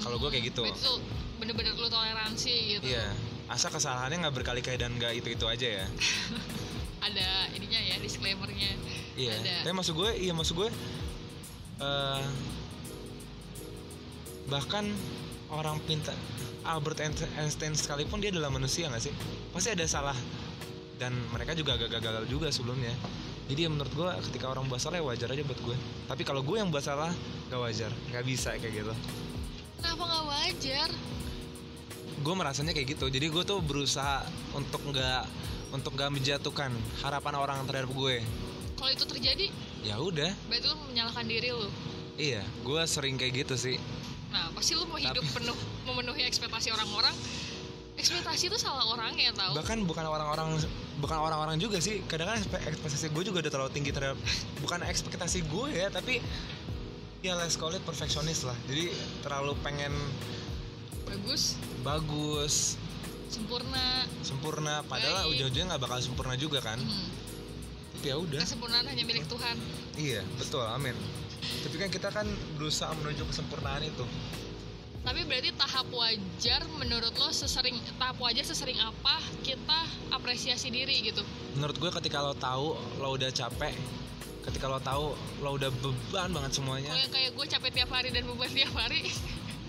kalau 0.00 0.16
gue 0.20 0.28
kayak 0.32 0.44
gitu. 0.52 0.62
Tuh 0.66 1.00
bener-bener 1.36 1.76
lu 1.76 1.88
toleransi 1.88 2.54
gitu. 2.76 2.86
Iya. 2.88 3.12
Asal 3.46 3.70
kesalahannya 3.70 4.26
nggak 4.26 4.34
berkali-kali 4.42 4.76
dan 4.80 4.96
nggak 4.96 5.22
itu-itu 5.22 5.46
aja 5.46 5.68
ya. 5.82 5.86
Ada 7.06 7.54
ininya 7.54 7.80
ya 7.80 7.96
disclaimernya. 8.02 8.72
Iya. 9.14 9.32
Ada. 9.40 9.54
tapi 9.64 9.74
maksud 9.76 9.94
gue 9.96 10.10
iya 10.18 10.32
maksud 10.36 10.54
gue 10.58 10.68
eh, 11.80 12.24
bahkan 14.50 14.84
orang 15.48 15.80
pintar 15.88 16.12
Albert 16.66 16.98
Einstein 17.38 17.72
sekalipun 17.78 18.18
dia 18.18 18.34
adalah 18.34 18.50
manusia 18.50 18.90
nggak 18.90 19.02
sih? 19.06 19.14
Pasti 19.54 19.70
ada 19.70 19.86
salah. 19.86 20.18
Dan 20.96 21.12
mereka 21.28 21.52
juga 21.52 21.76
agak 21.76 22.00
gagal 22.00 22.24
juga 22.26 22.48
sebelumnya. 22.48 22.90
Jadi 23.46 23.68
ya 23.68 23.70
menurut 23.70 23.92
gue 23.94 24.10
ketika 24.32 24.50
orang 24.50 24.66
buat 24.66 24.82
salah 24.82 24.98
ya 24.98 25.06
wajar 25.06 25.30
aja 25.30 25.46
buat 25.46 25.60
gue 25.62 25.76
tapi 26.10 26.26
kalau 26.26 26.42
gue 26.42 26.58
yang 26.58 26.74
buat 26.74 26.82
salah 26.82 27.14
gak 27.46 27.60
wajar. 27.62 27.94
Nggak 28.10 28.24
bisa 28.26 28.50
kayak 28.58 28.82
gitu 28.82 28.94
kenapa 29.80 30.02
nggak 30.02 30.24
wajar? 30.26 30.88
Gue 32.22 32.34
merasanya 32.34 32.72
kayak 32.72 32.96
gitu. 32.96 33.06
Jadi 33.12 33.26
gue 33.28 33.42
tuh 33.44 33.58
berusaha 33.62 34.24
untuk 34.56 34.80
nggak 34.88 35.22
untuk 35.74 35.92
nggak 35.98 36.10
menjatuhkan 36.10 36.70
harapan 37.02 37.34
orang 37.36 37.58
terhadap 37.68 37.90
gue. 37.92 38.22
Kalau 38.76 38.90
itu 38.92 39.04
terjadi 39.08 39.46
ya 39.86 39.96
udah. 40.02 40.32
berarti 40.50 40.66
lu 40.68 40.76
menyalahkan 40.90 41.24
diri 41.26 41.48
lu? 41.52 41.68
Iya 42.16 42.42
gue 42.64 42.80
sering 42.88 43.20
kayak 43.20 43.46
gitu 43.46 43.54
sih. 43.56 43.76
Nah 44.32 44.52
pasti 44.56 44.72
lu 44.76 44.88
mau 44.88 44.96
hidup 45.00 45.24
penuh 45.32 45.56
memenuhi 45.84 46.24
ekspektasi 46.24 46.72
orang-orang. 46.72 47.12
Ekspektasi 47.96 48.52
itu 48.52 48.58
salah 48.60 48.84
orang 48.84 49.16
ya 49.16 49.32
tahu 49.32 49.56
bahkan 49.56 49.80
bukan 49.88 50.04
orang-orang 50.04 50.60
bukan 51.00 51.16
orang-orang 51.16 51.56
juga 51.56 51.80
sih. 51.80 52.04
Kadang-kadang 52.04 52.44
ekspe- 52.44 52.64
ekspektasi 52.76 53.06
gue 53.12 53.24
juga 53.24 53.38
udah 53.44 53.52
terlalu 53.52 53.72
tinggi 53.72 53.90
terhadap 53.92 54.18
bukan 54.60 54.80
ekspektasi 54.84 55.44
gue 55.48 55.68
ya 55.72 55.88
tapi 55.88 56.20
ya 57.26 57.34
let's 57.34 57.58
call 57.58 57.74
it 57.74 57.82
perfeksionis 57.82 58.46
lah. 58.46 58.54
Jadi 58.70 58.94
terlalu 59.26 59.58
pengen 59.66 59.90
bagus. 61.10 61.58
Bagus. 61.82 62.78
Sempurna. 63.26 64.06
Sempurna. 64.22 64.74
Padahal 64.86 65.26
ujung-ujungnya 65.34 65.74
nggak 65.74 65.82
bakal 65.82 65.98
sempurna 65.98 66.38
juga 66.38 66.62
kan? 66.62 66.78
Hmm. 66.78 67.10
tapi 67.96 68.12
ya 68.12 68.16
udah. 68.22 68.38
Kesempurnaan 68.44 68.86
hanya 68.86 69.02
milik 69.02 69.26
Tuhan. 69.26 69.56
Iya 69.98 70.22
betul. 70.38 70.62
Amin. 70.62 70.94
Tapi 71.66 71.74
kan 71.74 71.88
kita 71.90 72.14
kan 72.14 72.28
berusaha 72.54 72.94
menuju 73.02 73.26
kesempurnaan 73.26 73.82
itu. 73.82 74.06
Tapi 75.02 75.22
berarti 75.26 75.50
tahap 75.54 75.86
wajar 75.94 76.66
menurut 76.78 77.14
lo 77.14 77.30
sesering 77.30 77.78
tahap 77.98 78.18
wajar 78.22 78.42
sesering 78.42 78.78
apa 78.78 79.18
kita 79.42 79.86
apresiasi 80.14 80.70
diri 80.70 81.02
gitu? 81.02 81.22
Menurut 81.58 81.74
gue 81.78 81.90
ketika 82.02 82.22
lo 82.22 82.34
tahu 82.38 82.78
lo 83.02 83.18
udah 83.18 83.30
capek 83.34 83.74
ketika 84.46 84.70
lo 84.70 84.78
tahu 84.78 85.12
lo 85.42 85.50
udah 85.58 85.70
beban 85.82 86.30
banget 86.30 86.62
semuanya. 86.62 86.94
Yang 86.94 87.10
kayak 87.10 87.30
gue 87.34 87.46
capek 87.50 87.70
tiap 87.82 87.90
hari 87.90 88.08
dan 88.14 88.22
beban 88.30 88.50
tiap 88.54 88.74
hari. 88.78 89.10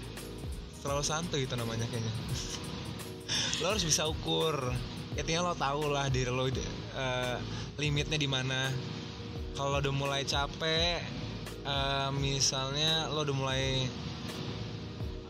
Terlalu 0.85 1.03
santuy 1.03 1.49
itu 1.49 1.55
namanya 1.57 1.89
kayaknya. 1.89 2.13
Lo 3.65 3.73
harus 3.73 3.83
bisa 3.83 4.05
ukur. 4.07 4.71
Intinya 5.17 5.49
lo 5.49 5.57
tahu 5.57 5.89
lah 5.89 6.07
diri 6.13 6.29
lo 6.29 6.45
eh, 6.45 7.37
limitnya 7.81 8.15
di 8.15 8.29
mana. 8.29 8.69
Kalau 9.57 9.73
lo 9.73 9.77
udah 9.81 9.91
mulai 9.97 10.21
capek 10.23 11.01
eh, 11.65 12.09
misalnya 12.13 13.09
lo 13.09 13.25
udah 13.25 13.35
mulai 13.35 13.89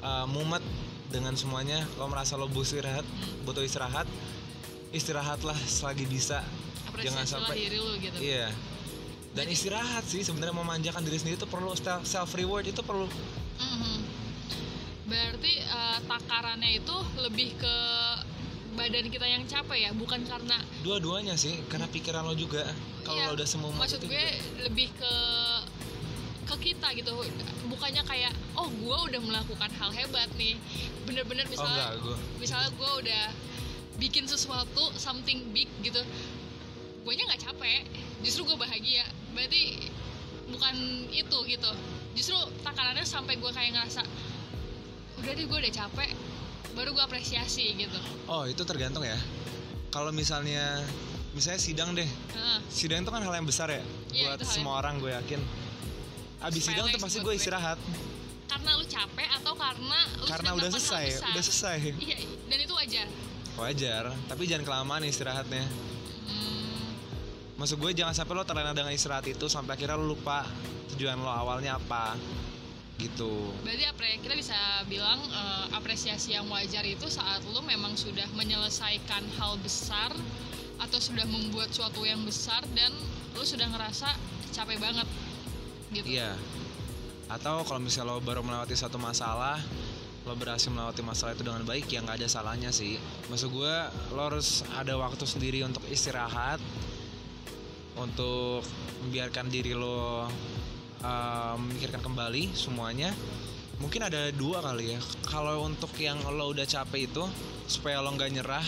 eh, 0.03 0.25
mumet 0.27 0.61
dengan 1.07 1.39
semuanya 1.39 1.87
lo 1.95 2.11
merasa 2.11 2.35
lo 2.35 2.51
butuh 2.51 2.67
istirahat 2.67 3.07
butuh 3.47 3.63
istirahat 3.63 4.05
istirahatlah 4.91 5.55
selagi 5.55 6.03
bisa. 6.03 6.43
Jangan 6.43 6.91
apresiasi 6.91 7.15
lah 7.15 7.25
sampai 7.25 7.55
diri 7.55 7.77
lo 7.79 7.93
gitu. 7.95 8.17
Iya 8.19 8.51
dan 9.38 9.46
istirahat 9.53 10.01
sih 10.10 10.25
sebenarnya 10.25 10.58
memanjakan 10.58 11.06
diri 11.06 11.22
sendiri 11.22 11.38
itu 11.38 11.46
perlu 11.46 11.77
self 11.77 12.34
reward 12.34 12.65
itu 12.65 12.82
perlu. 12.82 13.06
Mhm. 13.62 13.96
berarti 15.08 15.53
eh, 15.63 16.00
takarannya 16.03 16.84
itu 16.84 16.98
lebih 17.24 17.56
ke 17.56 17.75
badan 18.75 19.08
kita 19.08 19.24
yang 19.24 19.48
capek 19.48 19.88
ya 19.88 19.91
bukan 19.96 20.20
karena 20.27 20.60
dua-duanya 20.84 21.39
sih 21.39 21.63
karena 21.72 21.88
pikiran 21.88 22.27
lo 22.27 22.36
juga 22.36 22.67
kalau 23.08 23.17
Iya, 23.24 23.32
lo 23.32 23.34
udah 23.39 23.48
semua 23.48 23.72
maksud 23.72 24.03
gue 24.03 24.27
lebih 24.67 24.91
ke 24.94 25.13
ke 26.48 26.56
kita 26.60 26.91
gitu. 26.96 27.12
Bukannya 27.72 28.03
kayak 28.03 28.36
oh 28.60 28.67
gue 28.67 28.98
udah 29.12 29.22
melakukan 29.24 29.72
hal 29.79 29.91
hebat 29.96 30.27
nih. 30.36 30.60
Bener-bener 31.08 31.48
oh 31.48 31.51
misalnya 31.56 31.75
enggak 31.88 31.94
gue 32.03 32.17
misalnya 32.44 32.70
gue 32.75 32.91
udah 33.08 33.24
bikin 33.98 34.27
sesuatu 34.27 34.91
something 35.00 35.56
big 35.56 35.72
gitu 35.82 36.03
gue 37.08 37.13
nya 37.15 37.24
nggak 37.32 37.48
capek. 37.48 37.88
Justru 38.27 38.44
gue 38.44 38.58
bahagia 38.60 39.08
berarti 39.38 39.86
bukan 40.50 40.75
itu 41.13 41.38
gitu. 41.46 41.72
Justru 42.17 42.38
takarannya 42.65 43.06
sampai 43.06 43.38
gue 43.38 43.51
kayak 43.53 43.77
ngerasa 43.77 44.01
udah 45.22 45.34
deh 45.38 45.46
gue 45.46 45.58
udah 45.62 45.74
capek 45.74 46.10
baru 46.74 46.89
gue 46.98 47.03
apresiasi 47.06 47.77
gitu. 47.77 48.00
Oh 48.25 48.50
itu 48.50 48.65
tergantung 48.65 49.06
ya. 49.06 49.17
Kalau 49.94 50.10
misalnya 50.10 50.82
misalnya 51.38 51.62
sidang 51.62 51.94
deh. 51.94 52.10
Heeh. 52.10 52.60
sidang 52.74 53.06
itu 53.06 53.13
kan 53.13 53.22
hal 53.22 53.34
yang 53.38 53.46
besar 53.46 53.70
ya 53.70 53.86
Iya, 54.10 54.34
buat 54.34 54.41
semua 54.50 54.82
orang 54.82 54.98
gue 54.98 55.13
yakin. 55.13 55.38
Abis 56.41 56.65
Sepele 56.65 56.74
sidang 56.74 56.86
tuh 56.89 57.01
pasti 57.06 57.17
gue 57.22 57.34
istirahat. 57.38 57.77
Karena 58.50 58.70
lu 58.74 58.86
capek 58.89 59.29
atau 59.38 59.53
karena 59.53 60.00
lu 60.17 60.25
karena 60.25 60.50
udah 60.58 60.70
selesai 60.74 61.06
udah 61.22 61.44
selesai. 61.46 61.77
Iya 62.01 62.17
dan 62.50 62.58
itu 62.58 62.74
wajar. 62.74 63.08
Wajar 63.58 64.03
tapi 64.25 64.50
jangan 64.50 64.65
kelamaan 64.65 65.06
istirahatnya 65.06 65.65
maksud 67.57 67.81
gue 67.81 67.91
jangan 67.97 68.13
sampai 68.13 68.33
lo 68.37 68.45
terlena 68.45 68.73
dengan 68.73 68.93
istirahat 68.93 69.25
itu 69.25 69.49
sampai 69.49 69.73
akhirnya 69.75 69.97
lo 69.97 70.13
lupa 70.13 70.45
tujuan 70.95 71.17
lo 71.17 71.29
awalnya 71.29 71.77
apa 71.77 72.13
gitu 72.97 73.53
berarti 73.61 73.85
apre 73.85 74.17
kita 74.21 74.33
bisa 74.33 74.57
bilang 74.89 75.21
eh, 75.21 75.65
apresiasi 75.77 76.33
yang 76.33 76.49
wajar 76.49 76.81
itu 76.85 77.05
saat 77.09 77.45
lu 77.45 77.61
memang 77.61 77.93
sudah 77.93 78.25
menyelesaikan 78.33 79.21
hal 79.37 79.57
besar 79.61 80.13
atau 80.77 80.99
sudah 81.01 81.25
membuat 81.25 81.73
suatu 81.73 82.05
yang 82.05 82.21
besar 82.25 82.61
dan 82.77 82.93
lu 83.37 83.43
sudah 83.45 83.69
ngerasa 83.69 84.09
capek 84.53 84.77
banget 84.81 85.07
gitu 85.93 86.05
Iya. 86.19 86.35
Atau 87.27 87.67
kalau 87.67 87.83
misalnya 87.83 88.15
lo 88.15 88.23
baru 88.23 88.39
melewati 88.39 88.71
satu 88.71 88.95
masalah, 88.95 89.59
lo 90.23 90.33
berhasil 90.39 90.71
melewati 90.71 91.03
masalah 91.03 91.35
itu 91.35 91.43
dengan 91.43 91.63
baik, 91.67 91.91
ya 91.91 91.99
nggak 91.99 92.23
ada 92.23 92.27
salahnya 92.31 92.71
sih. 92.71 92.95
Maksud 93.27 93.51
gue, 93.51 93.75
lo 94.15 94.21
harus 94.31 94.63
ada 94.79 94.95
waktu 94.95 95.27
sendiri 95.27 95.59
untuk 95.67 95.83
istirahat, 95.91 96.63
untuk 97.97 98.63
membiarkan 99.05 99.49
diri 99.49 99.73
lo 99.73 100.25
uh, 100.25 101.55
memikirkan 101.57 102.01
kembali 102.01 102.53
semuanya. 102.53 103.13
Mungkin 103.77 104.09
ada 104.09 104.33
dua 104.33 104.61
kali 104.61 104.97
ya. 104.97 105.01
Kalau 105.29 105.61
untuk 105.65 105.93
yang 106.01 106.17
lo 106.25 106.49
udah 106.49 106.65
capek 106.65 107.09
itu, 107.09 107.23
supaya 107.69 108.01
lo 108.01 108.09
nggak 108.13 108.31
nyerah, 108.33 108.65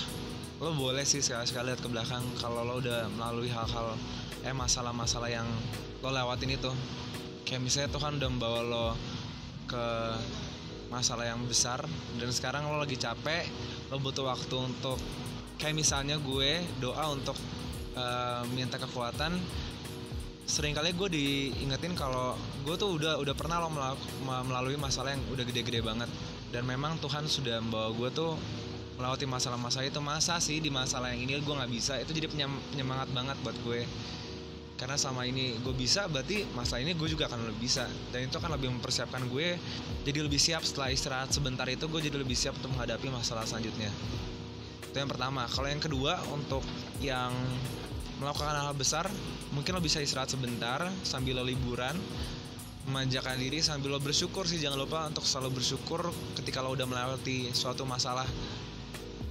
lo 0.60 0.76
boleh 0.76 1.08
sih 1.08 1.24
sekali-sekali 1.24 1.72
lihat 1.72 1.80
ke 1.80 1.88
belakang 1.88 2.22
kalau 2.36 2.68
lo 2.68 2.84
udah 2.84 3.08
melalui 3.16 3.48
hal-hal 3.48 3.96
eh 4.44 4.52
masalah-masalah 4.52 5.32
yang 5.32 5.48
lo 6.04 6.12
lewatin 6.12 6.52
itu 6.52 6.72
kayak 7.48 7.64
misalnya 7.64 7.90
Tuhan 7.96 8.20
udah 8.20 8.30
membawa 8.30 8.60
lo 8.68 8.88
ke 9.72 9.86
masalah 10.92 11.32
yang 11.32 11.40
besar 11.48 11.80
dan 12.20 12.30
sekarang 12.36 12.68
lo 12.68 12.76
lagi 12.76 13.00
capek 13.00 13.48
lo 13.88 14.04
butuh 14.04 14.28
waktu 14.28 14.56
untuk 14.60 15.00
kayak 15.56 15.80
misalnya 15.80 16.20
gue 16.20 16.60
doa 16.84 17.08
untuk 17.16 17.40
eh, 18.00 18.42
minta 18.56 18.80
kekuatan 18.80 19.36
sering 20.50 20.74
kali 20.74 20.98
gue 20.98 21.10
diingetin 21.14 21.94
kalau 21.94 22.34
gue 22.66 22.74
tuh 22.74 22.98
udah 22.98 23.22
udah 23.22 23.36
pernah 23.38 23.62
lo 23.62 23.70
melalui 24.26 24.74
masalah 24.82 25.14
yang 25.14 25.22
udah 25.30 25.46
gede-gede 25.46 25.86
banget. 25.86 26.10
Dan 26.50 26.66
memang 26.66 26.98
Tuhan 26.98 27.30
sudah 27.30 27.62
membawa 27.62 27.94
gue 27.94 28.10
tuh 28.10 28.34
melewati 28.98 29.30
masalah-masalah 29.30 29.86
itu. 29.86 30.02
Masa 30.02 30.42
sih 30.42 30.58
di 30.58 30.74
masalah 30.74 31.14
yang 31.14 31.30
ini 31.30 31.38
gue 31.38 31.54
nggak 31.54 31.70
bisa? 31.70 32.02
Itu 32.02 32.18
jadi 32.18 32.26
penyem- 32.26 32.58
penyemangat 32.74 33.14
banget 33.14 33.38
buat 33.46 33.54
gue. 33.62 33.86
Karena 34.74 34.98
selama 34.98 35.30
ini 35.30 35.54
gue 35.62 35.76
bisa 35.78 36.10
berarti 36.10 36.50
masalah 36.58 36.82
ini 36.82 36.98
gue 36.98 37.08
juga 37.14 37.30
akan 37.30 37.46
lebih 37.46 37.70
bisa. 37.70 37.86
Dan 38.10 38.26
itu 38.26 38.36
akan 38.42 38.58
lebih 38.58 38.74
mempersiapkan 38.74 39.22
gue 39.30 39.54
jadi 40.02 40.20
lebih 40.26 40.42
siap 40.42 40.66
setelah 40.66 40.90
istirahat 40.90 41.30
sebentar 41.30 41.70
itu 41.70 41.86
gue 41.86 42.02
jadi 42.02 42.18
lebih 42.18 42.34
siap 42.34 42.58
untuk 42.58 42.74
menghadapi 42.74 43.14
masalah 43.14 43.46
selanjutnya. 43.46 43.94
Itu 44.90 44.98
yang 44.98 45.14
pertama. 45.14 45.46
Kalau 45.46 45.70
yang 45.70 45.78
kedua 45.78 46.18
untuk 46.34 46.66
yang 47.06 47.30
melakukan 48.20 48.52
hal 48.52 48.76
besar 48.76 49.08
mungkin 49.56 49.76
lo 49.76 49.82
bisa 49.82 50.04
istirahat 50.04 50.32
sebentar 50.32 50.86
sambil 51.08 51.40
lo 51.40 51.44
liburan 51.48 51.96
memanjakan 52.90 53.38
diri 53.38 53.62
sambil 53.62 53.94
lo 53.96 54.00
bersyukur 54.02 54.50
sih. 54.50 54.58
Jangan 54.58 54.80
lupa 54.82 55.06
untuk 55.06 55.22
selalu 55.22 55.62
bersyukur 55.62 56.10
ketika 56.34 56.66
lo 56.66 56.74
udah 56.74 56.90
melewati 56.90 57.54
suatu 57.54 57.86
masalah. 57.86 58.26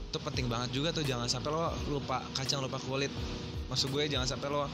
Itu 0.09 0.23
penting 0.23 0.47
banget 0.47 0.73
juga 0.73 0.95
tuh 0.95 1.02
jangan 1.02 1.26
sampai 1.26 1.50
lo 1.50 1.75
lupa 1.90 2.23
kacang 2.38 2.62
lupa 2.62 2.78
kulit. 2.78 3.11
Maksud 3.68 3.90
gue 3.92 4.07
jangan 4.09 4.30
sampai 4.30 4.49
lo 4.49 4.64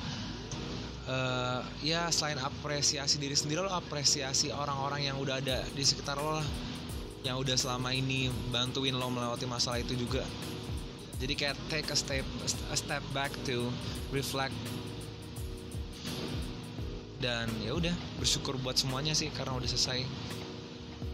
eh, 1.09 1.61
ya 1.83 2.13
selain 2.13 2.39
apresiasi 2.39 3.17
diri 3.17 3.35
sendiri 3.35 3.65
lo 3.65 3.73
apresiasi 3.73 4.53
orang-orang 4.53 5.09
yang 5.09 5.17
udah 5.19 5.41
ada 5.41 5.65
di 5.73 5.83
sekitar 5.83 6.21
lo 6.21 6.39
lah 6.39 6.49
yang 7.25 7.41
udah 7.41 7.57
selama 7.57 7.89
ini 7.97 8.29
bantuin 8.53 8.93
lo 8.93 9.09
melewati 9.09 9.49
masalah 9.49 9.81
itu 9.81 9.97
juga 9.97 10.21
jadi 11.19 11.35
kayak 11.35 11.57
take 11.69 11.89
a 11.89 11.97
step 11.97 12.27
a 12.69 12.77
step 12.77 13.03
back 13.13 13.31
to 13.45 13.71
reflect. 14.11 14.55
Dan 17.19 17.49
ya 17.65 17.73
udah 17.73 17.95
bersyukur 18.21 18.61
buat 18.61 18.77
semuanya 18.77 19.17
sih 19.17 19.33
karena 19.33 19.57
udah 19.57 19.65
selesai. 19.65 20.05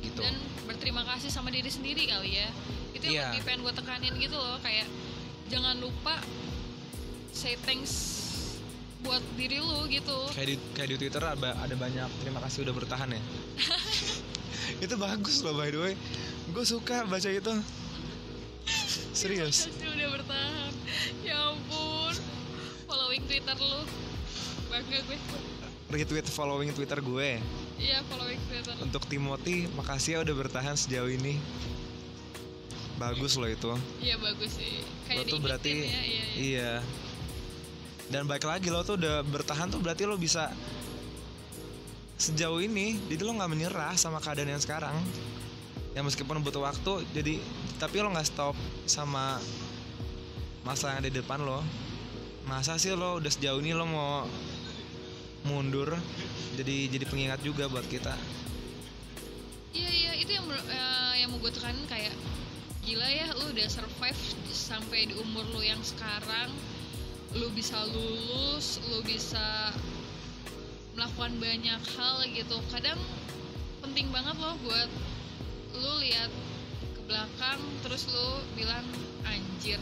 Gitu. 0.02 0.18
Dan 0.18 0.34
berterima 0.66 1.06
kasih 1.06 1.30
sama 1.30 1.54
diri 1.54 1.70
sendiri 1.70 2.08
kali 2.10 2.34
ya. 2.34 2.48
Itu 2.90 3.06
yang 3.06 3.14
Iya. 3.14 3.26
lebih 3.30 3.42
pengen 3.46 3.60
gue 3.62 3.74
tekanin 3.78 4.14
gitu 4.18 4.34
loh 4.34 4.58
kayak 4.58 4.88
jangan 5.46 5.78
lupa 5.78 6.18
say 7.30 7.54
thanks 7.62 8.18
buat 9.00 9.22
diri 9.38 9.62
lu 9.62 9.86
gitu. 9.86 10.18
Kayak 10.34 10.48
di 10.50 10.56
kayak 10.74 10.88
di 10.90 10.96
Twitter 10.98 11.22
ada 11.22 11.50
ada 11.54 11.74
banyak 11.78 12.10
terima 12.20 12.42
kasih 12.42 12.66
udah 12.66 12.74
bertahan 12.74 13.08
ya. 13.14 13.22
Itu 14.84 14.98
bagus 14.98 15.46
loh 15.46 15.54
by 15.54 15.70
the 15.70 15.78
way. 15.78 15.94
Gue 16.50 16.66
suka 16.66 17.06
baca 17.06 17.30
itu. 17.30 17.54
Serius. 19.14 19.70
Pasti 19.70 19.86
udah 20.00 20.10
bertahan. 20.16 20.72
Ya 21.20 21.36
ampun. 21.52 22.14
Following 22.88 23.22
twitter 23.28 23.56
lu. 23.60 23.80
Bangga 24.72 24.98
gue. 25.04 25.18
Retweet 25.90 26.26
following 26.30 26.70
Twitter 26.70 27.02
gue. 27.02 27.42
Iya 27.74 27.98
following 28.06 28.38
twitter 28.46 28.74
untuk 28.78 29.02
Timothy 29.10 29.66
makasih 29.74 30.10
ya 30.14 30.18
udah 30.22 30.34
bertahan 30.38 30.78
sejauh 30.78 31.10
ini. 31.10 31.34
Bagus 32.94 33.34
loh 33.34 33.50
itu. 33.50 33.74
Iya 33.98 34.14
bagus 34.22 34.54
sih. 34.54 34.78
Lo 34.78 35.10
kayak 35.10 35.26
tuh 35.26 35.42
diingetin 35.42 35.42
berarti 35.42 35.70
ya, 35.74 35.82
iya, 35.82 36.02
iya. 36.06 36.24
iya. 36.38 36.72
Dan 38.06 38.30
baik 38.30 38.46
lagi 38.46 38.70
lo 38.70 38.86
tuh 38.86 39.02
udah 39.02 39.26
bertahan 39.26 39.66
tuh 39.66 39.82
berarti 39.82 40.06
lo 40.06 40.14
bisa 40.14 40.54
sejauh 42.22 42.62
ini 42.62 43.00
jadi 43.10 43.26
lo 43.26 43.34
nggak 43.34 43.50
menyerah 43.50 43.98
sama 43.98 44.22
keadaan 44.22 44.54
yang 44.54 44.62
sekarang. 44.62 44.94
Ya 45.90 46.06
meskipun 46.06 46.38
butuh 46.38 46.62
waktu 46.62 47.02
jadi 47.10 47.42
tapi 47.82 47.98
lo 47.98 48.14
nggak 48.14 48.30
stop 48.30 48.54
sama 48.86 49.42
masalah 50.64 50.96
yang 50.96 51.00
ada 51.06 51.10
di 51.10 51.18
depan 51.20 51.40
lo. 51.40 51.60
Masa 52.48 52.76
sih 52.76 52.92
lo 52.92 53.20
udah 53.22 53.30
sejauh 53.30 53.60
ini 53.62 53.72
lo 53.72 53.86
mau 53.86 54.26
mundur 55.48 55.96
jadi 56.58 56.92
jadi 56.92 57.04
pengingat 57.08 57.40
juga 57.40 57.70
buat 57.70 57.86
kita. 57.88 58.12
Iya 59.72 59.90
iya 59.90 60.12
itu 60.18 60.34
yang 60.34 60.46
eh, 60.50 61.14
yang 61.24 61.28
mau 61.32 61.38
gue 61.40 61.52
tekanin 61.54 61.86
kayak 61.86 62.12
gila 62.84 63.06
ya 63.06 63.30
lu 63.36 63.54
udah 63.54 63.68
survive 63.70 64.20
sampai 64.50 65.08
di 65.08 65.14
umur 65.16 65.46
lu 65.54 65.62
yang 65.64 65.80
sekarang. 65.80 66.50
Lu 67.38 67.46
bisa 67.54 67.78
lulus 67.86 68.82
lu 68.90 69.00
bisa 69.06 69.70
melakukan 70.98 71.38
banyak 71.38 71.80
hal 71.96 72.16
gitu. 72.34 72.58
Kadang 72.68 72.98
penting 73.80 74.10
banget 74.12 74.36
loh 74.36 74.58
buat 74.66 74.90
lu 75.78 75.92
lihat 76.02 76.28
ke 76.92 77.00
belakang 77.06 77.60
terus 77.86 78.10
lu 78.10 78.42
bilang 78.58 78.84
anjir 79.24 79.78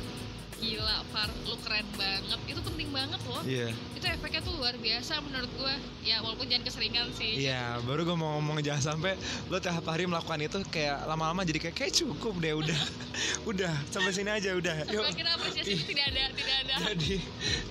gila 0.58 1.06
par 1.14 1.30
lu 1.46 1.54
keren 1.62 1.86
banget 1.94 2.40
itu 2.50 2.60
penting 2.60 2.88
banget 2.90 3.20
loh 3.30 3.42
iya 3.46 3.70
itu 3.94 4.06
efeknya 4.06 4.40
tuh 4.42 4.54
luar 4.58 4.74
biasa 4.78 5.22
menurut 5.22 5.50
gue 5.54 5.74
ya 6.02 6.18
walaupun 6.22 6.46
jangan 6.50 6.64
keseringan 6.66 7.06
sih 7.14 7.38
Iya, 7.38 7.78
baru 7.86 8.02
gue 8.02 8.16
mau 8.18 8.38
ngomong 8.38 8.58
jangan 8.64 8.94
sampai 8.94 9.14
lo 9.46 9.62
tiap 9.62 9.86
hari 9.86 10.10
melakukan 10.10 10.42
itu 10.42 10.58
kayak 10.74 11.06
lama-lama 11.06 11.46
jadi 11.46 11.70
kayak 11.70 11.76
kayak 11.78 11.92
cukup 11.94 12.34
deh 12.42 12.54
udah, 12.56 12.80
udah 13.50 13.72
sampai 13.92 14.10
sini 14.10 14.30
aja 14.32 14.58
udah. 14.58 14.74
Yuk. 14.94 15.04
Semakin 15.06 15.26
apresiasi 15.38 15.72
tidak 15.86 16.04
ada, 16.10 16.24
tidak 16.34 16.56
ada. 16.66 16.74
Jadi 16.90 17.14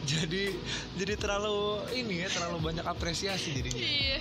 jadi 0.07 0.43
jadi 0.95 1.13
terlalu 1.19 1.59
ini 1.99 2.23
ya 2.23 2.29
terlalu 2.31 2.57
banyak 2.71 2.85
apresiasi 2.87 3.51
jadinya. 3.59 3.83
Iya. 3.83 4.19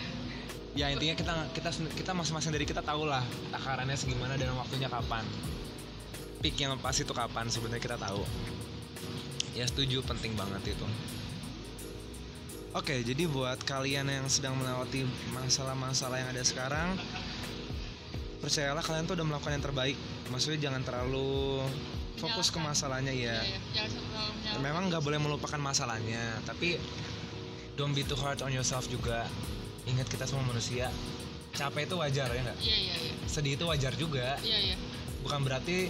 Ya 0.76 0.86
intinya 0.92 1.14
kita 1.16 1.34
kita 1.56 1.70
kita 1.94 2.12
masing-masing 2.12 2.52
dari 2.52 2.66
kita 2.68 2.84
tahu 2.84 3.08
lah 3.08 3.24
takarannya 3.54 3.96
segimana 3.96 4.34
dan 4.36 4.52
waktunya 4.58 4.90
kapan. 4.90 5.24
Peak 6.44 6.56
yang 6.60 6.76
pas 6.78 6.94
itu 6.96 7.12
kapan 7.12 7.48
sebenarnya 7.48 7.82
kita 7.82 7.96
tahu. 7.96 8.22
Ya 9.56 9.64
setuju 9.64 10.04
penting 10.04 10.36
banget 10.36 10.76
itu. 10.76 10.86
Oke, 12.76 13.00
jadi 13.00 13.24
buat 13.24 13.56
kalian 13.64 14.04
yang 14.04 14.28
sedang 14.28 14.52
melewati 14.60 15.08
masalah-masalah 15.32 16.20
yang 16.20 16.28
ada 16.28 16.44
sekarang, 16.44 16.92
percayalah 18.44 18.84
kalian 18.84 19.08
tuh 19.08 19.16
udah 19.16 19.24
melakukan 19.24 19.56
yang 19.56 19.64
terbaik. 19.64 19.96
Maksudnya 20.28 20.68
jangan 20.68 20.84
terlalu 20.84 21.64
fokus 22.20 22.52
ke 22.52 22.60
masalahnya 22.60 23.16
ya. 23.16 23.40
Iya. 23.40 23.88
Memang 24.60 24.92
nggak 24.92 25.00
boleh 25.00 25.16
melupakan 25.16 25.56
masalahnya, 25.56 26.20
tapi 26.44 26.76
don't 27.80 27.96
be 27.96 28.04
too 28.04 28.16
hard 28.20 28.44
on 28.44 28.52
yourself 28.52 28.84
juga. 28.92 29.24
Ingat 29.88 30.12
kita 30.12 30.28
semua 30.28 30.44
manusia. 30.44 30.92
Capek 31.56 31.88
itu 31.88 31.96
wajar 31.96 32.28
ya 32.28 32.40
nggak? 32.44 32.58
Iya, 32.60 32.76
iya, 32.76 32.94
iya. 33.08 33.14
Sedih 33.24 33.56
itu 33.56 33.64
wajar 33.64 33.96
juga. 33.96 34.36
Iya, 34.44 34.58
iya. 34.72 34.76
Bukan 35.24 35.48
berarti 35.48 35.88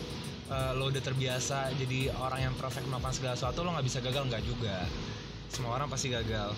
uh, 0.51 0.73
lo 0.75 0.91
udah 0.91 1.03
terbiasa 1.03 1.75
jadi 1.75 2.13
orang 2.17 2.51
yang 2.51 2.55
perfect 2.55 2.87
melakukan 2.87 3.15
segala 3.15 3.35
sesuatu 3.35 3.63
lo 3.67 3.75
nggak 3.75 3.87
bisa 3.87 3.99
gagal 4.03 4.23
nggak 4.31 4.45
juga. 4.47 4.87
Semua 5.51 5.79
orang 5.79 5.89
pasti 5.91 6.11
gagal. 6.13 6.53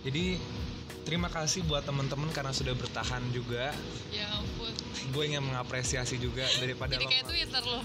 Jadi 0.00 0.40
terima 1.04 1.28
kasih 1.28 1.64
buat 1.64 1.84
teman-teman 1.84 2.28
karena 2.32 2.52
sudah 2.52 2.72
bertahan 2.76 3.20
juga. 3.32 3.72
Ya 4.12 4.28
ampun. 4.32 4.72
Gue 5.12 5.28
ingin 5.28 5.44
mengapresiasi 5.44 6.16
juga 6.16 6.44
daripada 6.60 6.96
Jadi 6.96 7.04
lo. 7.04 7.10
kayak 7.10 7.26
Twitter 7.28 7.62
loh. 7.64 7.84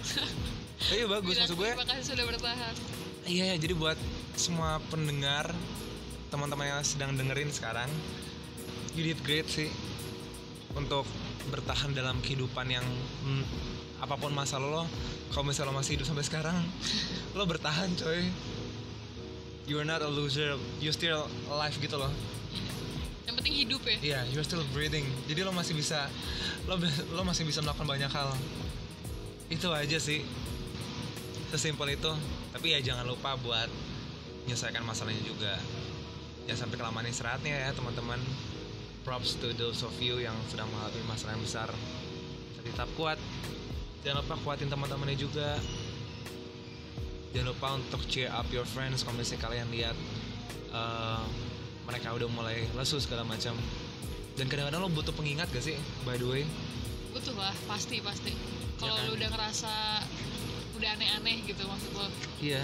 Oh, 0.75 0.91
iya 0.91 1.08
bagus 1.08 1.36
maksud 1.39 1.56
gue. 1.56 1.71
Terima 1.71 1.88
kasih 1.88 2.06
sudah 2.13 2.25
bertahan. 2.28 2.73
Iya, 3.25 3.45
ya, 3.47 3.56
jadi 3.58 3.73
buat 3.73 3.97
semua 4.38 4.78
pendengar, 4.93 5.49
teman-teman 6.30 6.78
yang 6.78 6.82
sedang 6.86 7.17
dengerin 7.17 7.49
sekarang, 7.49 7.89
you 8.93 9.01
did 9.01 9.17
great 9.25 9.49
sih 9.49 9.71
untuk 10.78 11.08
bertahan 11.49 11.95
dalam 11.95 12.21
kehidupan 12.21 12.69
yang 12.69 12.86
hmm, 13.25 13.45
apa 14.06 14.22
pun 14.22 14.30
masalah 14.30 14.70
lo, 14.70 14.84
kalau 15.34 15.50
misalnya 15.50 15.74
lo 15.74 15.82
masih 15.82 15.98
hidup 15.98 16.06
sampai 16.06 16.22
sekarang, 16.22 16.58
lo 17.34 17.44
bertahan 17.50 17.89
coy. 17.98 18.30
You're 19.65 19.82
not 19.82 20.06
a 20.06 20.10
loser, 20.10 20.62
you 20.78 20.94
still 20.94 21.26
alive 21.50 21.74
gitu 21.82 21.98
loh. 21.98 22.13
Yang 23.26 23.36
penting 23.41 23.56
hidup 23.65 23.82
ya. 23.82 23.98
Iya, 23.98 24.20
you're 24.30 24.46
still 24.46 24.62
breathing. 24.78 25.10
Jadi 25.26 25.41
lo 25.41 25.50
masih 25.50 25.74
bisa, 25.74 26.06
lo 26.70 26.78
lo 27.18 27.22
masih 27.26 27.50
bisa 27.50 27.65
melakukan 27.65 27.89
banyak 27.89 28.12
hal. 28.13 28.30
Itu 29.50 29.74
aja 29.74 29.98
sih. 29.98 30.22
Sesimpel 31.50 31.98
itu. 31.98 32.13
Tapi 32.54 32.78
ya 32.78 32.80
jangan 32.86 33.10
lupa 33.10 33.34
buat 33.41 33.65
menyelesaikan 34.46 34.86
masalahnya 34.86 35.26
juga. 35.26 35.58
Ya 36.46 36.54
sampai 36.54 36.78
kelamaan 36.78 37.10
istirahatnya 37.10 37.65
ya 37.65 37.70
teman-teman. 37.74 38.22
Props 39.02 39.41
to 39.41 39.50
those 39.58 39.82
of 39.82 39.94
you 39.98 40.22
yang 40.22 40.38
sedang 40.54 40.70
mengalami 40.70 41.02
masalah 41.10 41.34
yang 41.34 41.41
besar. 41.41 41.70
Tetap 42.62 42.89
kuat. 42.94 43.18
Jangan 44.06 44.22
lupa 44.22 44.38
kuatin 44.46 44.70
teman-temannya 44.70 45.18
juga. 45.18 45.58
Jangan 47.34 47.48
lupa 47.50 47.68
untuk 47.74 48.06
cheer 48.06 48.30
up 48.30 48.46
your 48.54 48.62
friends 48.70 49.02
kalau 49.02 49.18
misalnya 49.18 49.41
kalian 49.50 49.68
lihat 49.74 49.98
eh, 50.70 51.24
mereka 51.89 52.13
udah 52.13 52.30
mulai 52.30 52.70
lesu 52.78 53.02
segala 53.02 53.26
macam. 53.26 53.58
Dan 54.38 54.46
kadang-kadang 54.46 54.86
lo 54.86 54.94
butuh 54.94 55.10
pengingat 55.10 55.50
gak 55.50 55.65
sih, 55.65 55.74
by 56.06 56.22
the 56.22 56.28
way? 56.30 56.46
Butuh 57.18 57.34
lah, 57.34 57.56
pasti 57.65 57.98
pasti. 58.06 58.30
Kalau 58.78 58.94
kan? 58.94 59.10
lu 59.10 59.18
udah 59.18 59.30
ngerasa 59.34 59.74
udah 60.78 60.89
aneh-aneh 61.02 61.41
gitu 61.50 61.65
maksud 61.65 61.98
lo. 61.98 62.06
Iya. 62.38 62.62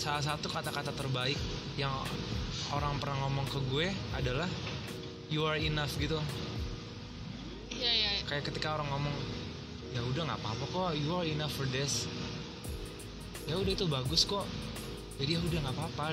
Salah 0.00 0.24
satu 0.24 0.48
kata-kata 0.48 0.96
terbaik 0.96 1.36
yang 1.76 1.92
orang 2.72 2.96
pernah 2.96 3.28
ngomong 3.28 3.44
ke 3.44 3.60
gue 3.68 3.92
adalah 4.16 4.48
you 5.28 5.44
are 5.44 5.60
enough 5.60 5.92
gitu. 6.00 6.16
Iya, 7.76 7.92
iya. 7.92 8.10
iya. 8.16 8.24
Kayak 8.24 8.48
ketika 8.48 8.72
orang 8.72 8.88
ngomong 8.88 9.37
ya 9.90 10.00
udah 10.02 10.22
nggak 10.24 10.38
apa-apa 10.38 10.64
kok, 10.66 10.90
you 10.94 11.10
are 11.10 11.24
enough 11.24 11.50
for 11.50 11.66
this. 11.66 12.04
Ya 13.44 13.56
udah 13.56 13.72
itu 13.72 13.86
bagus 13.86 14.22
kok. 14.22 14.44
jadi 15.16 15.34
ya 15.34 15.40
udah 15.42 15.58
nggak 15.60 15.74
apa-apa. 15.74 16.04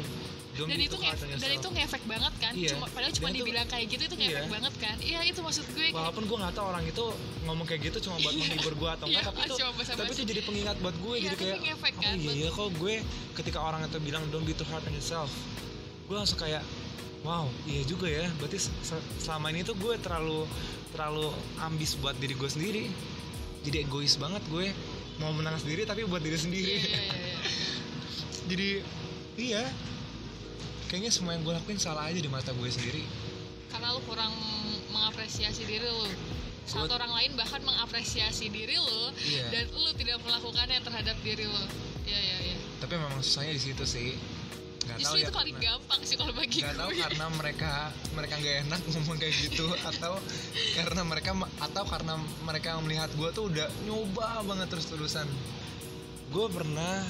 Don't 0.55 0.65
dan 0.65 0.79
itu 0.79 0.95
ngef- 0.95 1.19
dan 1.35 1.51
itu 1.51 1.67
ngefek 1.69 2.03
banget 2.05 2.33
kan? 2.39 2.53
Iya. 2.55 2.73
cuma 2.73 2.87
padahal 2.87 3.11
cuma 3.11 3.27
Dan 3.27 3.33
itu- 3.33 3.43
dibilang 3.43 3.67
kayak 3.67 3.85
gitu 3.85 4.03
itu 4.03 4.15
ngefek 4.15 4.39
Iya. 4.39 4.49
banget 4.49 4.73
kan? 4.79 4.95
Iya 4.97 5.19
itu 5.21 5.39
maksud 5.41 5.65
gue 5.67 5.77
kayak- 5.83 5.93
walaupun 5.93 6.23
gue 6.25 6.37
nggak 6.39 6.53
tahu 6.55 6.65
orang 6.65 6.83
itu 6.87 7.05
ngomong 7.43 7.65
kayak 7.65 7.81
gitu 7.83 7.97
cuma 8.01 8.15
buat 8.17 8.33
menghibur 8.33 8.73
gue 8.73 8.89
atau 8.89 9.05
enggak 9.05 9.19
Iya, 9.19 9.27
tapi 9.27 9.39
itu 9.43 9.55
tapi 9.93 10.09
itu 10.09 10.23
jadi 10.25 10.41
pengingat 10.41 10.77
buat 10.79 10.95
gue 10.95 11.13
Iya, 11.13 11.23
jadi 11.27 11.35
kayak 11.37 11.59
ngefek 11.61 11.93
oh 11.93 12.01
kan 12.01 12.15
iya 12.15 12.31
iya 12.33 12.49
kok 12.49 12.69
gue 12.73 12.93
ketika 13.35 13.59
orang 13.61 13.81
itu 13.83 13.97
bilang 13.99 14.23
don't 14.31 14.41
be 14.41 14.53
too 14.53 14.65
hard 14.65 14.81
on 14.81 14.93
yourself 14.95 15.29
gue 16.07 16.15
langsung 16.15 16.39
kayak 16.39 16.63
wow 17.21 17.45
iya 17.65 17.83
juga 17.83 18.07
ya. 18.07 18.25
Berarti 18.33 18.57
se- 18.57 18.73
selama 19.19 19.51
ini 19.51 19.61
tuh 19.61 19.75
gue 19.75 19.93
terlalu 19.99 20.47
terlalu 20.89 21.29
ambis 21.59 21.93
buat 21.95 22.15
diri 22.15 22.33
gue 22.33 22.47
sendiri 22.47 22.83
jadi 23.65 23.81
egois 23.81 24.15
banget 24.15 24.45
gue. 24.47 24.69
Mau 25.17 25.31
menang 25.31 25.57
sendiri 25.57 25.83
tapi 25.83 26.05
buat 26.05 26.19
diri 26.19 26.37
sendiri. 26.37 26.75
Iya, 26.75 27.01
iya, 27.01 27.17
iya. 27.17 27.37
jadi 28.49 28.69
iya. 29.35 29.63
Kayaknya 30.85 31.11
semua 31.11 31.33
yang 31.33 31.41
gue 31.41 31.51
lakuin 31.51 31.75
salah 31.75 32.05
aja 32.05 32.19
di 32.19 32.29
mata 32.29 32.53
gue 32.53 32.69
sendiri. 32.69 33.01
Karena 33.67 33.91
lu 33.91 34.01
kurang 34.05 34.31
mengapresiasi 34.89 35.65
diri 35.65 35.83
lu. 35.83 36.05
Saat 36.65 36.87
Gua- 36.87 36.97
orang 36.97 37.11
lain 37.13 37.31
bahkan 37.33 37.61
mengapresiasi 37.61 38.49
diri 38.49 38.77
lu 38.77 39.01
Iya. 39.21 39.45
dan 39.49 39.65
lu 39.71 39.89
tidak 39.93 40.17
melakukannya 40.21 40.79
terhadap 40.79 41.17
diri 41.21 41.45
lu. 41.45 41.63
Iya 42.05 42.19
iya 42.21 42.37
iya. 42.53 42.57
Tapi 42.77 42.93
memang 42.95 43.17
susahnya 43.19 43.53
di 43.53 43.61
situ 43.61 43.81
sih 43.83 44.13
tahu 44.85 44.99
justru 45.01 45.17
ya 45.17 45.27
itu 45.27 45.33
paling 45.33 45.55
karena- 45.57 45.73
gampang 45.73 46.01
sih 46.05 46.15
kalau 46.15 46.33
bagi 46.37 46.59
tahu 46.61 46.89
gue. 46.93 47.01
karena 47.01 47.25
mereka 47.33 47.73
mereka 48.13 48.33
nggak 48.37 48.55
enak 48.69 48.81
ngomong 48.93 49.17
kayak 49.17 49.35
gitu 49.35 49.67
atau 49.81 50.13
karena 50.77 51.01
mereka 51.01 51.31
atau 51.57 51.83
karena 51.89 52.13
mereka 52.45 52.69
melihat 52.85 53.09
gue 53.17 53.29
tuh 53.33 53.43
udah 53.49 53.67
nyoba 53.89 54.27
banget 54.45 54.67
terus 54.69 54.85
terusan 54.87 55.27
gue 56.29 56.47
pernah 56.51 57.05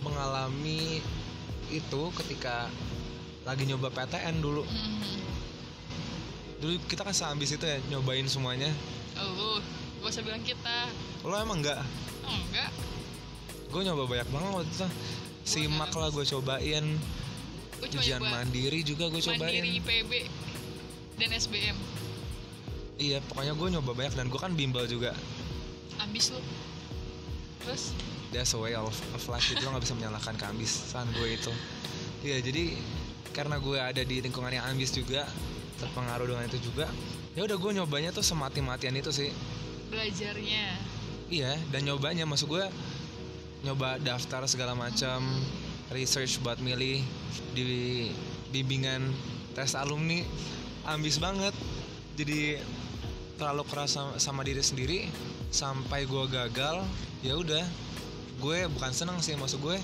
mengalami 0.00 1.00
itu 1.70 2.02
ketika 2.24 2.66
lagi 3.46 3.64
nyoba 3.64 3.88
PTN 3.88 4.42
dulu. 4.42 4.66
Hmm. 4.66 5.00
dulu 6.60 6.76
kita 6.92 7.08
kan 7.08 7.14
seambis 7.16 7.56
itu 7.56 7.64
ya 7.64 7.80
nyobain 7.88 8.26
semuanya. 8.28 8.68
Oh 9.16 9.56
gak 10.00 10.12
usah 10.12 10.24
bilang 10.24 10.44
kita. 10.44 10.88
Lo 11.24 11.36
emang 11.36 11.64
nggak? 11.64 11.80
Oh, 12.24 12.36
enggak 12.48 12.68
gue 13.70 13.82
nyoba 13.86 14.02
banyak 14.10 14.28
banget 14.34 14.50
waktu 14.50 14.66
itu 14.66 14.86
simak 15.50 15.90
lah 15.98 16.08
gue 16.14 16.22
cobain. 16.22 16.86
Cuma 17.80 17.96
ujian 17.98 18.22
mandiri 18.22 18.86
juga 18.86 19.10
gue 19.10 19.18
cobain. 19.18 19.40
mandiri 19.40 19.80
IPB 19.82 20.12
dan 21.16 21.30
SBM 21.32 21.76
iya 23.00 23.18
pokoknya 23.24 23.56
gue 23.56 23.68
nyoba 23.72 23.96
banyak 23.96 24.14
dan 24.14 24.28
gue 24.28 24.36
kan 24.36 24.52
bimbel 24.52 24.84
juga. 24.84 25.16
Ambis 26.04 26.30
lu. 26.36 26.40
Terus? 27.64 27.96
That's 28.30 28.52
a 28.54 28.60
way 28.60 28.76
of, 28.76 28.92
of 29.16 29.22
life 29.26 29.48
itu 29.48 29.58
lo 29.64 29.74
nggak 29.74 29.82
bisa 29.88 29.96
menyalahkan 29.96 30.36
keambisan 30.36 31.08
gue 31.16 31.34
itu. 31.34 31.52
Iya 32.20 32.44
jadi 32.44 32.76
karena 33.32 33.56
gue 33.56 33.80
ada 33.80 34.04
di 34.04 34.20
lingkungan 34.20 34.52
yang 34.52 34.68
ambis 34.68 34.92
juga 34.92 35.24
terpengaruh 35.80 36.28
dengan 36.28 36.44
itu 36.44 36.60
juga 36.60 36.92
ya 37.32 37.46
udah 37.48 37.56
gue 37.56 37.70
nyobanya 37.80 38.12
tuh 38.12 38.22
semati-matian 38.22 38.94
itu 39.00 39.10
sih. 39.10 39.32
Belajarnya. 39.88 40.76
Iya 41.32 41.56
dan 41.72 41.88
nyobanya 41.88 42.28
maksud 42.28 42.52
gue 42.52 42.64
nyoba 43.60 44.00
daftar 44.00 44.44
segala 44.48 44.72
macam 44.72 45.20
research 45.92 46.40
buat 46.40 46.56
milih 46.62 47.04
di 47.52 48.08
bimbingan 48.54 49.12
tes 49.52 49.76
alumni. 49.76 50.24
Ambis 50.88 51.20
banget. 51.20 51.52
Jadi 52.16 52.56
terlalu 53.36 53.64
keras 53.68 53.96
sama, 53.96 54.12
sama 54.20 54.40
diri 54.44 54.60
sendiri 54.60 55.00
sampai 55.48 56.04
gue 56.04 56.24
gagal 56.28 56.84
ya 57.20 57.36
udah. 57.36 57.64
Gue 58.40 58.64
bukan 58.72 58.92
seneng 58.96 59.20
sih 59.20 59.36
maksud 59.36 59.60
gue 59.60 59.76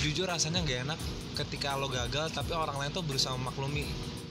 jujur 0.00 0.24
rasanya 0.30 0.62
nggak 0.62 0.80
enak 0.86 1.00
ketika 1.36 1.76
lo 1.76 1.90
gagal 1.90 2.30
tapi 2.32 2.54
orang 2.56 2.78
lain 2.78 2.90
tuh 2.94 3.02
berusaha 3.02 3.34
memaklumi 3.34 3.86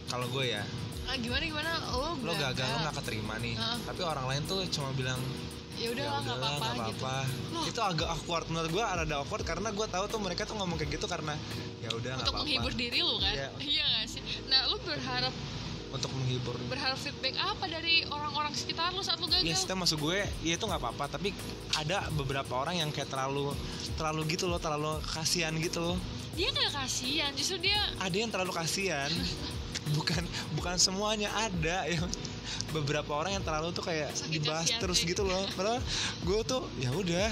kalau 0.07 0.25
gue 0.31 0.55
ya. 0.55 0.63
Ah 1.09 1.17
gimana 1.17 1.43
gimana? 1.43 1.71
Oh 1.91 2.15
lo 2.21 2.33
gagal 2.37 2.65
lo 2.65 2.77
nggak 2.87 2.95
keterima 3.03 3.35
nih. 3.41 3.55
Heeh. 3.57 3.77
tapi 3.83 4.01
orang 4.05 4.25
lain 4.29 4.41
tuh 4.47 4.63
cuma 4.71 4.89
bilang 4.95 5.19
ya 5.79 5.87
udah 5.95 6.03
ya 6.03 6.11
lah 6.11 6.21
nggak 6.21 6.37
udahlah, 6.37 6.51
apa-apa 6.51 6.75
nggak 6.75 6.89
gitu. 6.91 7.05
apa-apa. 7.07 7.53
Loh. 7.55 7.63
itu 7.71 7.79
agak 7.79 8.07
awkward 8.11 8.45
menurut 8.51 8.71
gue 8.75 8.83
ada 8.83 9.15
awkward 9.23 9.43
karena 9.47 9.69
gue 9.71 9.87
tahu 9.87 10.05
tuh 10.11 10.19
mereka 10.19 10.41
tuh 10.43 10.55
ngomong 10.59 10.75
kayak 10.75 10.91
gitu 10.99 11.07
karena 11.07 11.33
ya 11.79 11.89
udah 11.95 12.13
untuk 12.19 12.35
apa-apa. 12.35 12.43
menghibur 12.43 12.73
diri 12.75 12.99
lu 12.99 13.15
kan? 13.17 13.33
Iya. 13.33 13.49
iya 13.63 13.85
gak 13.87 14.05
sih? 14.11 14.21
Nah 14.51 14.59
lu 14.67 14.77
berharap 14.83 15.33
untuk 15.89 16.11
menghibur. 16.13 16.53
berharap 16.69 16.99
feedback 17.01 17.33
apa 17.41 17.65
dari 17.65 18.05
orang-orang 18.05 18.53
sekitar 18.53 18.93
lu 18.93 19.01
saat 19.01 19.17
lu 19.17 19.25
gagal? 19.25 19.41
Ya 19.41 19.55
sih 19.57 19.65
maksud 19.65 19.97
gue 19.97 20.21
ya 20.45 20.53
itu 20.53 20.65
nggak 20.67 20.81
apa-apa 20.83 21.17
tapi 21.17 21.33
ada 21.73 22.05
beberapa 22.13 22.53
orang 22.61 22.77
yang 22.77 22.89
kayak 22.93 23.09
terlalu 23.09 23.55
terlalu 23.97 24.21
gitu 24.37 24.45
loh 24.45 24.61
terlalu 24.61 25.01
kasihan 25.09 25.55
gitu 25.57 25.81
loh. 25.81 25.97
Dia 26.37 26.53
nggak 26.53 26.71
kasihan 26.75 27.31
justru 27.33 27.57
dia 27.63 27.79
ada 27.97 28.15
yang 28.15 28.29
terlalu 28.29 28.53
kasihan. 28.53 29.09
Bukan 29.89 30.21
bukan 30.53 30.77
semuanya 30.77 31.33
ada 31.33 31.89
yang 31.89 32.05
beberapa 32.71 33.11
orang 33.13 33.39
yang 33.39 33.43
terlalu 33.43 33.71
tuh 33.71 33.83
kayak 33.83 34.09
Sakit 34.11 34.31
dibahas 34.31 34.65
hati-hati. 34.67 34.81
terus 34.81 34.99
gitu 35.03 35.23
loh. 35.23 35.43
Padahal 35.53 35.79
gue 36.25 36.39
tuh 36.43 36.63
ya 36.77 36.89
udah 36.91 37.29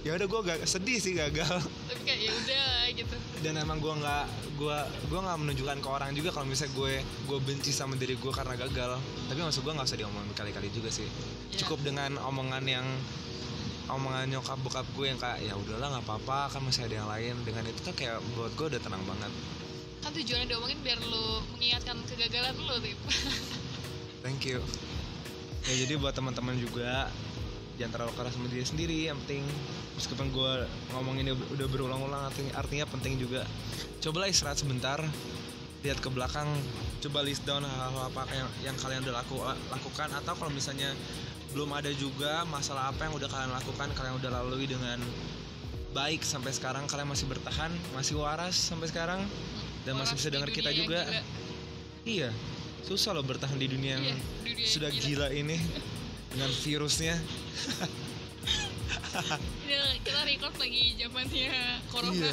ya 0.00 0.16
udah 0.16 0.26
gue 0.26 0.40
gak 0.48 0.58
sedih 0.64 0.96
sih 0.96 1.12
gagal. 1.12 1.60
Tapi 1.60 2.02
kayak 2.08 2.20
ya 2.24 2.32
udah 2.32 2.68
gitu. 2.96 3.16
Dan 3.44 3.60
emang 3.60 3.78
gue 3.78 3.92
nggak 3.92 4.24
gue 4.56 4.78
gue 5.08 5.20
nggak 5.20 5.38
menunjukkan 5.40 5.78
ke 5.80 5.88
orang 5.88 6.10
juga 6.12 6.30
kalau 6.32 6.46
misalnya 6.48 6.72
gue 6.76 6.92
gue 7.04 7.38
benci 7.44 7.70
sama 7.72 7.96
diri 8.00 8.16
gue 8.16 8.32
karena 8.32 8.56
gagal. 8.56 8.96
Tapi 9.28 9.40
maksud 9.40 9.60
gue 9.60 9.72
nggak 9.72 9.88
usah 9.88 9.98
diomongin 10.00 10.26
berkali-kali 10.32 10.68
juga 10.72 10.88
sih. 10.88 11.04
Ya. 11.52 11.64
cukup 11.64 11.84
dengan 11.84 12.16
omongan 12.24 12.64
yang 12.64 12.86
omongan 13.90 14.30
nyokap 14.30 14.56
bokap 14.62 14.86
gue 14.94 15.06
yang 15.10 15.18
kayak 15.18 15.42
ya 15.42 15.52
udahlah 15.58 15.98
nggak 15.98 16.04
apa-apa 16.06 16.48
kan 16.48 16.60
masih 16.64 16.88
ada 16.88 16.94
yang 16.96 17.08
lain. 17.10 17.34
Dengan 17.44 17.64
itu 17.68 17.80
tuh 17.84 17.92
kayak 17.92 18.22
buat 18.38 18.52
gue 18.56 18.66
udah 18.72 18.80
tenang 18.80 19.04
banget. 19.04 19.32
Kan 20.00 20.16
tujuannya 20.16 20.48
diomongin 20.48 20.80
biar 20.80 20.96
lu 21.04 21.44
mengingatkan 21.52 22.00
kegagalan 22.08 22.56
lu 22.56 22.72
tip 22.80 22.96
thank 24.22 24.44
you. 24.46 24.60
Ya 25.68 25.74
jadi 25.86 26.00
buat 26.00 26.16
teman-teman 26.16 26.56
juga 26.56 27.08
jangan 27.76 27.92
terlalu 27.96 28.12
keras 28.16 28.32
sama 28.36 28.48
diri 28.52 28.64
sendiri 28.64 28.98
yang 29.08 29.16
penting 29.24 29.44
meskipun 29.96 30.28
gue 30.32 30.52
ngomongin 30.92 31.32
udah- 31.32 31.50
udah 31.56 31.66
berulang-ulang 31.68 32.22
artinya, 32.28 32.52
artinya 32.60 32.84
penting 32.88 33.16
juga. 33.16 33.44
Cobalah 34.00 34.28
istirahat 34.28 34.60
sebentar 34.60 35.00
lihat 35.80 35.96
ke 35.96 36.12
belakang 36.12 36.48
coba 37.00 37.24
list 37.24 37.40
down 37.48 37.64
hal-hal 37.64 38.12
apa 38.12 38.28
yang, 38.28 38.48
yang 38.60 38.76
kalian 38.76 39.00
udah 39.00 39.24
laku, 39.24 39.40
lakukan 39.72 40.12
atau 40.12 40.32
kalau 40.36 40.52
misalnya 40.52 40.92
belum 41.56 41.72
ada 41.72 41.88
juga 41.96 42.44
masalah 42.44 42.92
apa 42.92 43.08
yang 43.08 43.16
udah 43.16 43.28
kalian 43.32 43.48
lakukan 43.48 43.88
kalian 43.96 44.14
udah 44.20 44.30
lalui 44.30 44.68
dengan 44.68 45.00
baik 45.96 46.20
sampai 46.22 46.52
sekarang 46.52 46.84
kalian 46.84 47.08
masih 47.08 47.26
bertahan 47.26 47.72
masih 47.96 48.20
waras 48.20 48.54
sampai 48.54 48.86
sekarang 48.92 49.24
dan 49.88 49.96
masih 49.96 50.14
Waras 50.14 50.20
bisa 50.20 50.28
di 50.28 50.34
dengar 50.36 50.50
kita 50.52 50.70
juga. 50.70 51.00
gila. 51.08 51.22
iya 52.04 52.30
susah 52.82 53.12
loh 53.12 53.22
bertahan 53.22 53.56
di 53.56 53.66
dunia 53.66 53.96
yang 53.96 54.04
Iya, 54.04 54.16
dunia 54.44 54.66
sudah 54.66 54.90
gila. 54.90 55.04
gila 55.04 55.28
ini. 55.32 55.56
Dengan 56.30 56.50
virusnya. 56.52 57.14
Ini 59.66 59.76
kita 60.06 60.20
record 60.22 60.54
lagi 60.56 60.82
zamannya 60.96 61.50
corona. 61.90 62.14
Iya. 62.14 62.32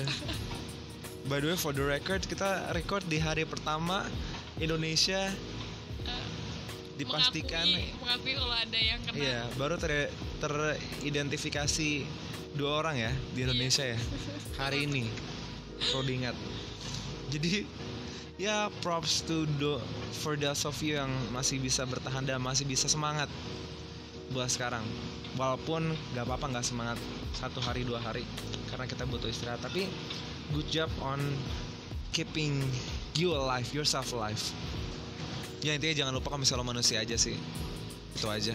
By 1.28 1.44
the 1.44 1.52
way, 1.52 1.58
for 1.60 1.76
the 1.76 1.84
record, 1.84 2.24
kita 2.24 2.72
record 2.72 3.04
di 3.06 3.20
hari 3.20 3.44
pertama 3.44 4.06
Indonesia 4.58 5.28
Eh, 6.08 6.26
dipastikan 6.96 7.68
mengakui, 7.68 8.00
mengakui 8.00 8.34
kalau 8.40 8.56
ada 8.56 8.80
yang 8.80 9.00
kena. 9.04 9.18
Iya 9.18 9.42
baru 9.60 9.76
ter 9.76 10.08
teridentifikasi 10.40 12.08
dua 12.56 12.80
orang 12.80 12.96
ya 12.96 13.12
di 13.36 13.44
Indonesia 13.44 13.84
ya 13.84 14.00
hari 14.56 14.88
ini. 14.88 15.04
Perlu 15.92 16.08
diingat. 16.08 16.34
Jadi 17.28 17.68
ya 18.38 18.70
props 18.86 19.26
to 19.26 19.50
do 19.58 19.82
for 20.14 20.38
those 20.38 20.62
of 20.64 20.78
you 20.86 21.02
yang 21.02 21.10
masih 21.34 21.58
bisa 21.58 21.82
bertahan 21.90 22.22
dan 22.22 22.38
masih 22.38 22.70
bisa 22.70 22.86
semangat 22.86 23.28
buat 24.30 24.48
sekarang. 24.48 24.86
Walaupun 25.38 25.94
nggak 26.14 26.26
apa-apa 26.26 26.46
nggak 26.58 26.66
semangat 26.66 26.98
satu 27.34 27.62
hari 27.62 27.86
dua 27.86 28.02
hari 28.02 28.26
karena 28.70 28.86
kita 28.86 29.10
butuh 29.10 29.30
istirahat. 29.30 29.62
Tapi 29.66 29.90
good 30.54 30.70
job 30.70 30.90
on 31.02 31.20
keeping 32.14 32.62
you 33.18 33.34
alive 33.34 33.68
yourself 33.74 34.14
alive. 34.14 34.40
Ya 35.66 35.74
intinya 35.74 36.06
jangan 36.06 36.14
lupa 36.14 36.30
kalau 36.30 36.46
misalnya 36.46 36.62
lo 36.62 36.70
manusia 36.70 37.02
aja 37.02 37.18
sih. 37.18 37.34
Itu 38.14 38.30
aja. 38.30 38.54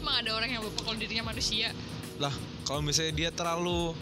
Emang 0.00 0.20
ada 0.20 0.30
orang 0.36 0.50
yang 0.52 0.62
lupa 0.64 0.84
kalau 0.84 0.96
dirinya 1.00 1.32
manusia? 1.32 1.72
Lah 2.20 2.32
kalau 2.68 2.84
misalnya 2.84 3.16
dia 3.16 3.30
terlalu 3.32 3.96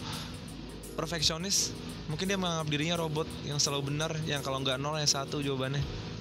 perfeksionis 0.98 1.70
mungkin 2.10 2.26
dia 2.26 2.34
menganggap 2.34 2.68
dirinya 2.68 2.96
robot 2.98 3.24
yang 3.46 3.56
selalu 3.56 3.94
benar 3.94 4.10
yang 4.26 4.42
kalau 4.42 4.58
nggak 4.58 4.76
nol 4.76 4.98
yang 4.98 5.06
satu 5.06 5.38
jawabannya. 5.38 5.80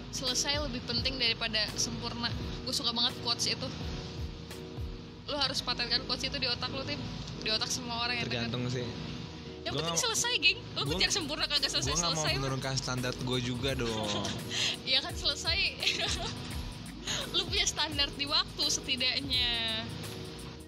Selesai 0.10 0.62
lebih 0.62 0.82
penting 0.86 1.18
daripada 1.18 1.66
sempurna. 1.74 2.30
Gue 2.64 2.74
suka 2.74 2.94
banget 2.94 3.14
quotes 3.20 3.46
itu. 3.46 3.68
Lu 5.26 5.38
harus 5.38 5.62
patenkan 5.62 6.02
quotes 6.06 6.24
itu 6.24 6.38
di 6.38 6.46
otak 6.46 6.70
lu 6.70 6.82
tim. 6.82 6.98
Di 7.40 7.50
otak 7.50 7.70
semua 7.70 8.02
orang 8.02 8.18
yang 8.18 8.26
tergantung 8.26 8.66
sih. 8.70 8.86
Yang 9.60 9.74
Gua 9.76 9.80
penting 9.82 9.94
nggak- 9.94 10.06
selesai 10.08 10.34
geng. 10.40 10.60
Gua- 10.74 10.88
kejar 10.96 11.12
sempurna 11.12 11.46
kagak 11.46 11.70
selesai 11.70 11.92
nggak 11.92 12.02
mau 12.02 12.14
selesai 12.16 12.32
mah. 12.32 12.40
menurunkan 12.40 12.74
standar 12.74 13.14
gue 13.14 13.40
juga 13.42 13.72
dong. 13.76 14.10
Ya 14.90 15.00
kan 15.02 15.14
selesai. 15.14 15.58
Lu 17.36 17.42
punya 17.46 17.66
standar 17.66 18.10
di 18.14 18.26
waktu 18.26 18.64
setidaknya 18.66 19.50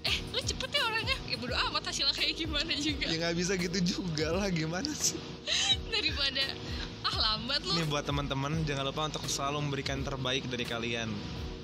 eh 0.01 0.15
lu 0.33 0.39
cepet 0.41 0.69
ya 0.73 0.81
orangnya 0.81 1.17
ya 1.29 1.37
bodo 1.37 1.53
amat 1.69 1.83
hasilnya 1.93 2.15
kayak 2.17 2.33
gimana 2.33 2.73
juga 2.73 3.05
ya 3.05 3.17
nggak 3.21 3.35
bisa 3.37 3.53
gitu 3.53 3.79
juga 3.85 4.33
lah 4.33 4.49
gimana 4.49 4.89
sih 4.97 5.19
daripada 5.93 6.41
ah 7.05 7.15
lambat 7.17 7.61
lu 7.65 7.71
Ini 7.75 7.85
buat 7.89 8.05
teman-teman 8.05 8.61
jangan 8.63 8.83
lupa 8.87 9.09
untuk 9.09 9.25
selalu 9.25 9.57
memberikan 9.67 9.99
terbaik 10.05 10.45
dari 10.47 10.65
kalian. 10.65 11.09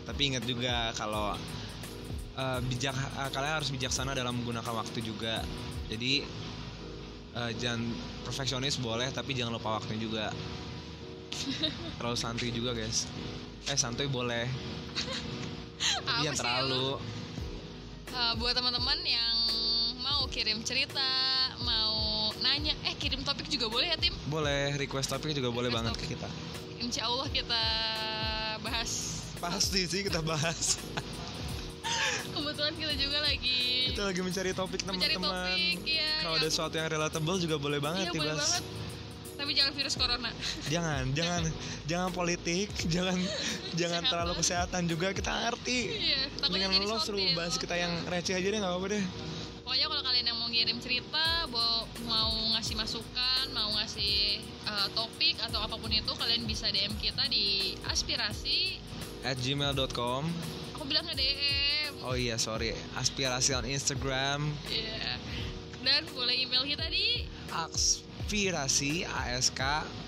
Tapi 0.08 0.22
ingat 0.34 0.44
juga 0.48 0.92
kalau 0.96 1.36
eh, 2.38 2.60
bijak 2.66 2.96
eh, 2.96 3.30
kalian 3.32 3.54
harus 3.62 3.70
bijaksana 3.72 4.18
dalam 4.18 4.34
menggunakan 4.42 4.74
waktu 4.74 5.00
juga. 5.06 5.44
Jadi 5.88 6.24
eh, 7.38 7.52
jangan 7.62 7.86
perfeksionis 8.26 8.82
boleh 8.82 9.08
tapi 9.14 9.38
jangan 9.38 9.56
lupa 9.56 9.78
waktunya 9.80 10.02
juga. 10.02 10.26
terlalu 12.02 12.18
santuy 12.18 12.50
juga 12.50 12.74
guys. 12.74 13.06
Eh 13.70 13.78
santuy 13.78 14.10
boleh. 14.10 14.50
Sih 16.24 16.34
terlalu. 16.34 16.98
Uh, 18.10 18.34
buat 18.36 18.54
teman-teman 18.54 18.98
yang 19.00 19.36
mau 20.00 20.26
kirim 20.28 20.60
cerita, 20.62 21.04
mau 21.62 21.94
nanya, 22.40 22.74
eh 22.84 22.96
kirim 22.96 23.22
topik 23.22 23.46
juga 23.46 23.68
boleh 23.68 23.88
ya 23.88 23.98
tim. 23.98 24.14
Boleh 24.26 24.74
request 24.76 25.10
topik 25.10 25.32
juga 25.32 25.50
boleh 25.50 25.68
Request 25.68 25.78
banget 25.78 25.94
topik. 25.94 26.08
ke 26.08 26.14
kita. 26.16 26.30
Insya 26.80 27.02
Allah 27.06 27.28
kita 27.30 27.62
bahas. 28.60 28.92
Pasti 29.38 29.82
sih 29.84 30.02
kita 30.02 30.20
bahas. 30.20 30.82
Kebetulan 32.34 32.74
kita 32.76 32.94
juga 32.96 33.18
lagi. 33.22 33.62
kita 33.90 34.04
lagi 34.06 34.22
mencari 34.22 34.52
topik 34.52 34.80
Mencari 34.84 35.14
teman-teman. 35.14 35.48
topik, 35.48 35.78
iya, 35.86 36.12
Kalau 36.20 36.36
ada 36.36 36.40
yang- 36.40 36.52
sesuatu 36.52 36.76
yang 36.76 36.90
relatable 36.90 37.38
juga 37.38 37.56
boleh 37.58 37.80
banget 37.80 38.04
Iya 38.04 38.14
boleh 38.14 38.36
banget. 38.36 38.64
Tapi 39.38 39.52
jangan 39.54 39.74
virus 39.74 39.96
corona. 39.96 40.32
jangan 40.66 41.04
jangan 41.14 41.42
jangan 41.90 42.10
politik 42.12 42.68
jangan 42.88 43.16
jangan 43.78 44.02
Kesehatan. 44.02 44.10
terlalu 44.10 44.34
kesehatan 44.36 44.82
juga 44.86 45.08
kita 45.12 45.32
ngerti 45.32 45.80
Iya. 46.04 46.22
Dengan 46.44 46.70
lo 46.84 46.98
suruh 46.98 47.22
bahas 47.32 47.56
kita 47.56 47.74
yang 47.74 47.94
receh 48.06 48.34
aja 48.34 48.44
deh 48.46 48.58
nggak 48.58 48.68
apa-apa 48.68 48.88
deh 48.92 49.06
Pokoknya 49.62 49.86
kalau 49.86 50.00
kalian 50.02 50.26
yang 50.26 50.38
mau 50.38 50.48
ngirim 50.48 50.80
cerita, 50.80 51.20
mau, 51.46 51.84
mau 52.02 52.32
ngasih 52.56 52.72
masukan, 52.74 53.46
mau 53.52 53.76
ngasih 53.76 54.40
uh, 54.64 54.88
topik 54.94 55.36
atau 55.38 55.60
apa 55.60 55.76
pun 55.76 55.92
itu, 55.92 56.08
kalian 56.08 56.44
bisa 56.44 56.72
DM 56.72 56.96
kita 56.96 57.28
di 57.28 57.76
aspirasi. 57.84 58.80
at 59.22 59.36
gmail.com 59.36 60.24
Aku 60.72 60.88
bilang 60.88 61.04
nge 61.04 61.20
DM. 61.20 61.92
oh 62.00 62.16
iya 62.16 62.36
sorry 62.36 62.72
aspirasi 62.96 63.52
on 63.54 63.68
Instagram 63.68 64.56
Iya. 64.66 65.20
Dan 65.84 66.08
boleh 66.10 66.36
email 66.38 66.64
kita 66.64 66.88
di 66.88 67.28
aspirasi 67.52 69.04
ask 69.04 69.60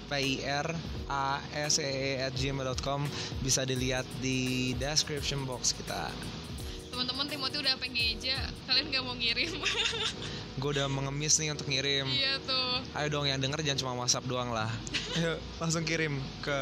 p 0.09 0.13
i 0.17 0.31
r 0.43 0.73
a 1.07 1.39
s 1.53 1.77
e 1.77 2.17
at 2.17 2.33
gmail.com 2.33 3.05
bisa 3.45 3.61
dilihat 3.63 4.09
di 4.19 4.73
description 4.81 5.45
box 5.45 5.77
kita 5.77 6.09
teman-teman 6.99 7.31
Timothy 7.31 7.63
udah 7.63 7.79
pengen 7.79 7.95
ngeja, 7.95 8.35
kalian 8.67 8.91
nggak 8.91 9.03
mau 9.07 9.15
ngirim. 9.15 9.55
gue 10.59 10.69
udah 10.75 10.91
mengemis 10.91 11.39
nih 11.39 11.55
untuk 11.55 11.71
ngirim 11.71 12.03
iya 12.11 12.35
tuh. 12.43 12.83
Ayo 12.91 13.07
dong 13.07 13.23
yang 13.23 13.39
denger 13.39 13.63
jangan 13.63 13.79
cuma 13.79 13.93
WhatsApp 14.03 14.27
doang 14.27 14.51
lah. 14.51 14.67
Ayo 15.15 15.39
langsung 15.63 15.87
kirim 15.87 16.19
ke 16.43 16.57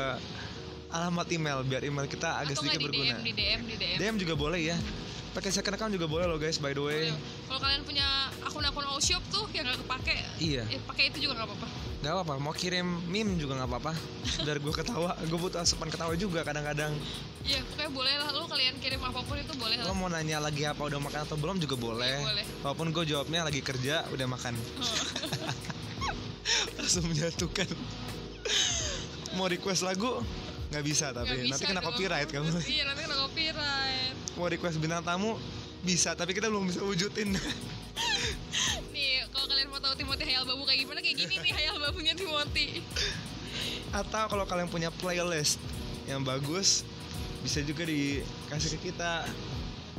alamat 0.93 1.27
email 1.33 1.65
biar 1.65 1.81
email 1.81 2.05
kita 2.05 2.38
agak 2.38 2.53
Atau 2.53 2.69
sedikit 2.69 2.79
di 2.79 2.86
berguna. 2.86 3.17
DM, 3.17 3.25
di 3.25 3.33
DM, 3.33 3.62
di 3.65 3.75
DM. 3.81 3.97
DM 3.97 4.15
juga 4.21 4.33
boleh 4.38 4.62
ya. 4.62 4.77
Pakai 5.33 5.49
second 5.49 5.73
account 5.73 5.93
juga 5.97 6.05
boleh 6.05 6.29
loh 6.29 6.38
guys 6.38 6.62
by 6.62 6.77
the 6.77 6.83
way. 6.86 7.10
Kalau 7.49 7.57
kalian 7.57 7.81
punya 7.81 8.26
akun-akun 8.47 8.83
all 8.83 8.97
shop 8.97 9.21
tuh 9.27 9.45
yang 9.51 9.63
nggak 9.63 9.79
kepake, 9.79 10.15
Iya, 10.38 10.63
eh, 10.65 10.79
pakai 10.81 11.07
itu 11.07 11.21
juga 11.21 11.33
nggak 11.36 11.47
apa-apa. 11.47 11.67
nggak 11.97 12.13
apa-apa. 12.13 12.33
Mau 12.38 12.51
kirim 12.51 12.86
meme 13.05 13.36
juga 13.36 13.55
nggak 13.55 13.69
apa-apa. 13.69 13.91
Biar 14.45 14.57
gue 14.57 14.73
ketawa, 14.73 15.10
gue 15.17 15.38
butuh 15.38 15.60
asupan 15.60 15.88
ketawa 15.88 16.13
juga 16.13 16.41
kadang-kadang. 16.41 16.93
Iya, 17.41 17.62
pokoknya 17.65 17.89
boleh 17.89 18.13
lah. 18.15 18.27
Lu 18.33 18.45
kalian 18.45 18.73
kirim 18.77 18.99
apa 18.99 19.19
pun 19.19 19.36
itu 19.36 19.51
boleh 19.53 19.75
Lo 19.77 19.86
lah. 19.86 19.93
mau 19.93 20.07
nanya 20.07 20.38
lagi 20.39 20.63
apa 20.63 20.81
udah 20.81 20.97
makan 20.97 21.19
atau 21.23 21.36
belum 21.36 21.57
juga 21.57 21.75
boleh. 21.75 22.13
Iya, 22.13 22.25
boleh. 22.25 22.43
Walaupun 22.62 22.88
gue 22.91 23.03
jawabnya 23.07 23.39
lagi 23.43 23.62
kerja 23.62 24.05
udah 24.10 24.25
makan. 24.25 24.53
Langsung 26.77 27.05
menyatukan. 27.05 27.67
mau 29.33 29.45
request 29.45 29.83
lagu 29.83 30.23
nggak 30.67 30.81
bisa 30.81 31.12
tapi 31.12 31.29
Nggak 31.29 31.41
bisa 31.41 31.51
nanti 31.53 31.65
kena 31.65 31.77
dong. 31.77 31.86
copyright 31.88 32.27
kamu. 32.27 32.47
Iya, 32.60 32.83
nanti 32.83 33.01
kena 33.01 33.15
copyright. 33.21 34.13
mau 34.33 34.45
request 34.45 34.77
bintang 34.77 35.01
tamu 35.01 35.33
bisa 35.79 36.12
tapi 36.12 36.31
kita 36.31 36.45
belum 36.45 36.65
bisa 36.65 36.81
wujudin 36.81 37.33
hayal 40.38 40.45
babu 40.45 40.69
kayak 40.69 40.86
gimana, 40.86 41.00
kayak 41.02 41.17
gini 41.17 41.36
nih 41.41 41.50
hayal 41.50 41.82
babunya 41.82 42.13
Timothy. 42.13 42.86
atau 43.89 44.30
kalau 44.30 44.45
kalian 44.45 44.69
punya 44.69 44.93
playlist 44.93 45.58
yang 46.06 46.21
bagus 46.21 46.86
bisa 47.41 47.58
juga 47.65 47.82
dikasih 47.82 48.78
ke 48.78 48.93
kita 48.93 49.26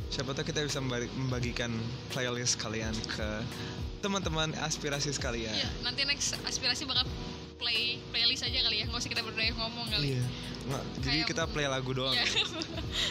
siapa 0.07 0.31
tahu 0.31 0.47
kita 0.47 0.63
bisa 0.63 0.79
membagi- 0.79 1.11
membagikan 1.11 1.67
playlist 2.07 2.55
kalian 2.55 2.95
ke 3.03 3.27
teman-teman 3.99 4.55
aspirasi 4.63 5.11
sekalian 5.11 5.51
Iya, 5.51 5.67
nanti 5.83 6.07
next 6.07 6.39
aspirasi 6.39 6.87
bakal 6.87 7.03
play 7.59 7.99
playlist 8.07 8.47
aja 8.47 8.63
kali 8.63 8.79
ya, 8.79 8.87
nggak 8.87 8.95
usah 8.95 9.11
kita 9.11 9.19
berdua 9.19 9.43
yang 9.43 9.59
ngomong 9.59 9.91
kali. 9.91 10.15
Iya. 10.15 10.23
Nggak, 10.71 10.83
jadi 10.95 11.03
Kayak- 11.19 11.27
kita 11.27 11.43
play 11.51 11.67
lagu 11.67 11.91
doang 11.91 12.15
Iya. 12.15 12.23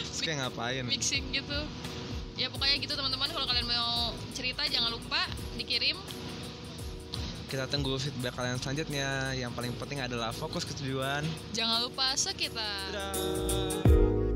Terus 0.09 0.19
kayak 0.19 0.37
ngapain 0.41 0.81
Mixing 0.81 1.29
gitu. 1.29 1.59
Ya 2.41 2.49
pokoknya 2.49 2.81
gitu 2.81 2.93
teman-teman, 2.95 3.29
kalau 3.29 3.45
kalian 3.45 3.69
mau 3.69 4.17
cerita 4.33 4.65
jangan 4.65 4.89
lupa 4.89 5.29
dikirim 5.53 5.99
kita 7.49 7.65
tunggu 7.65 7.97
feedback 7.97 8.37
kalian 8.37 8.61
selanjutnya 8.61 9.33
yang 9.33 9.49
paling 9.57 9.73
penting 9.81 10.05
adalah 10.05 10.29
fokus 10.29 10.61
ke 10.61 10.77
tujuan 10.77 11.25
Jangan 11.57 11.81
lupa 11.81 12.13
sekitar. 12.13 12.93
Dadah. 12.93 14.28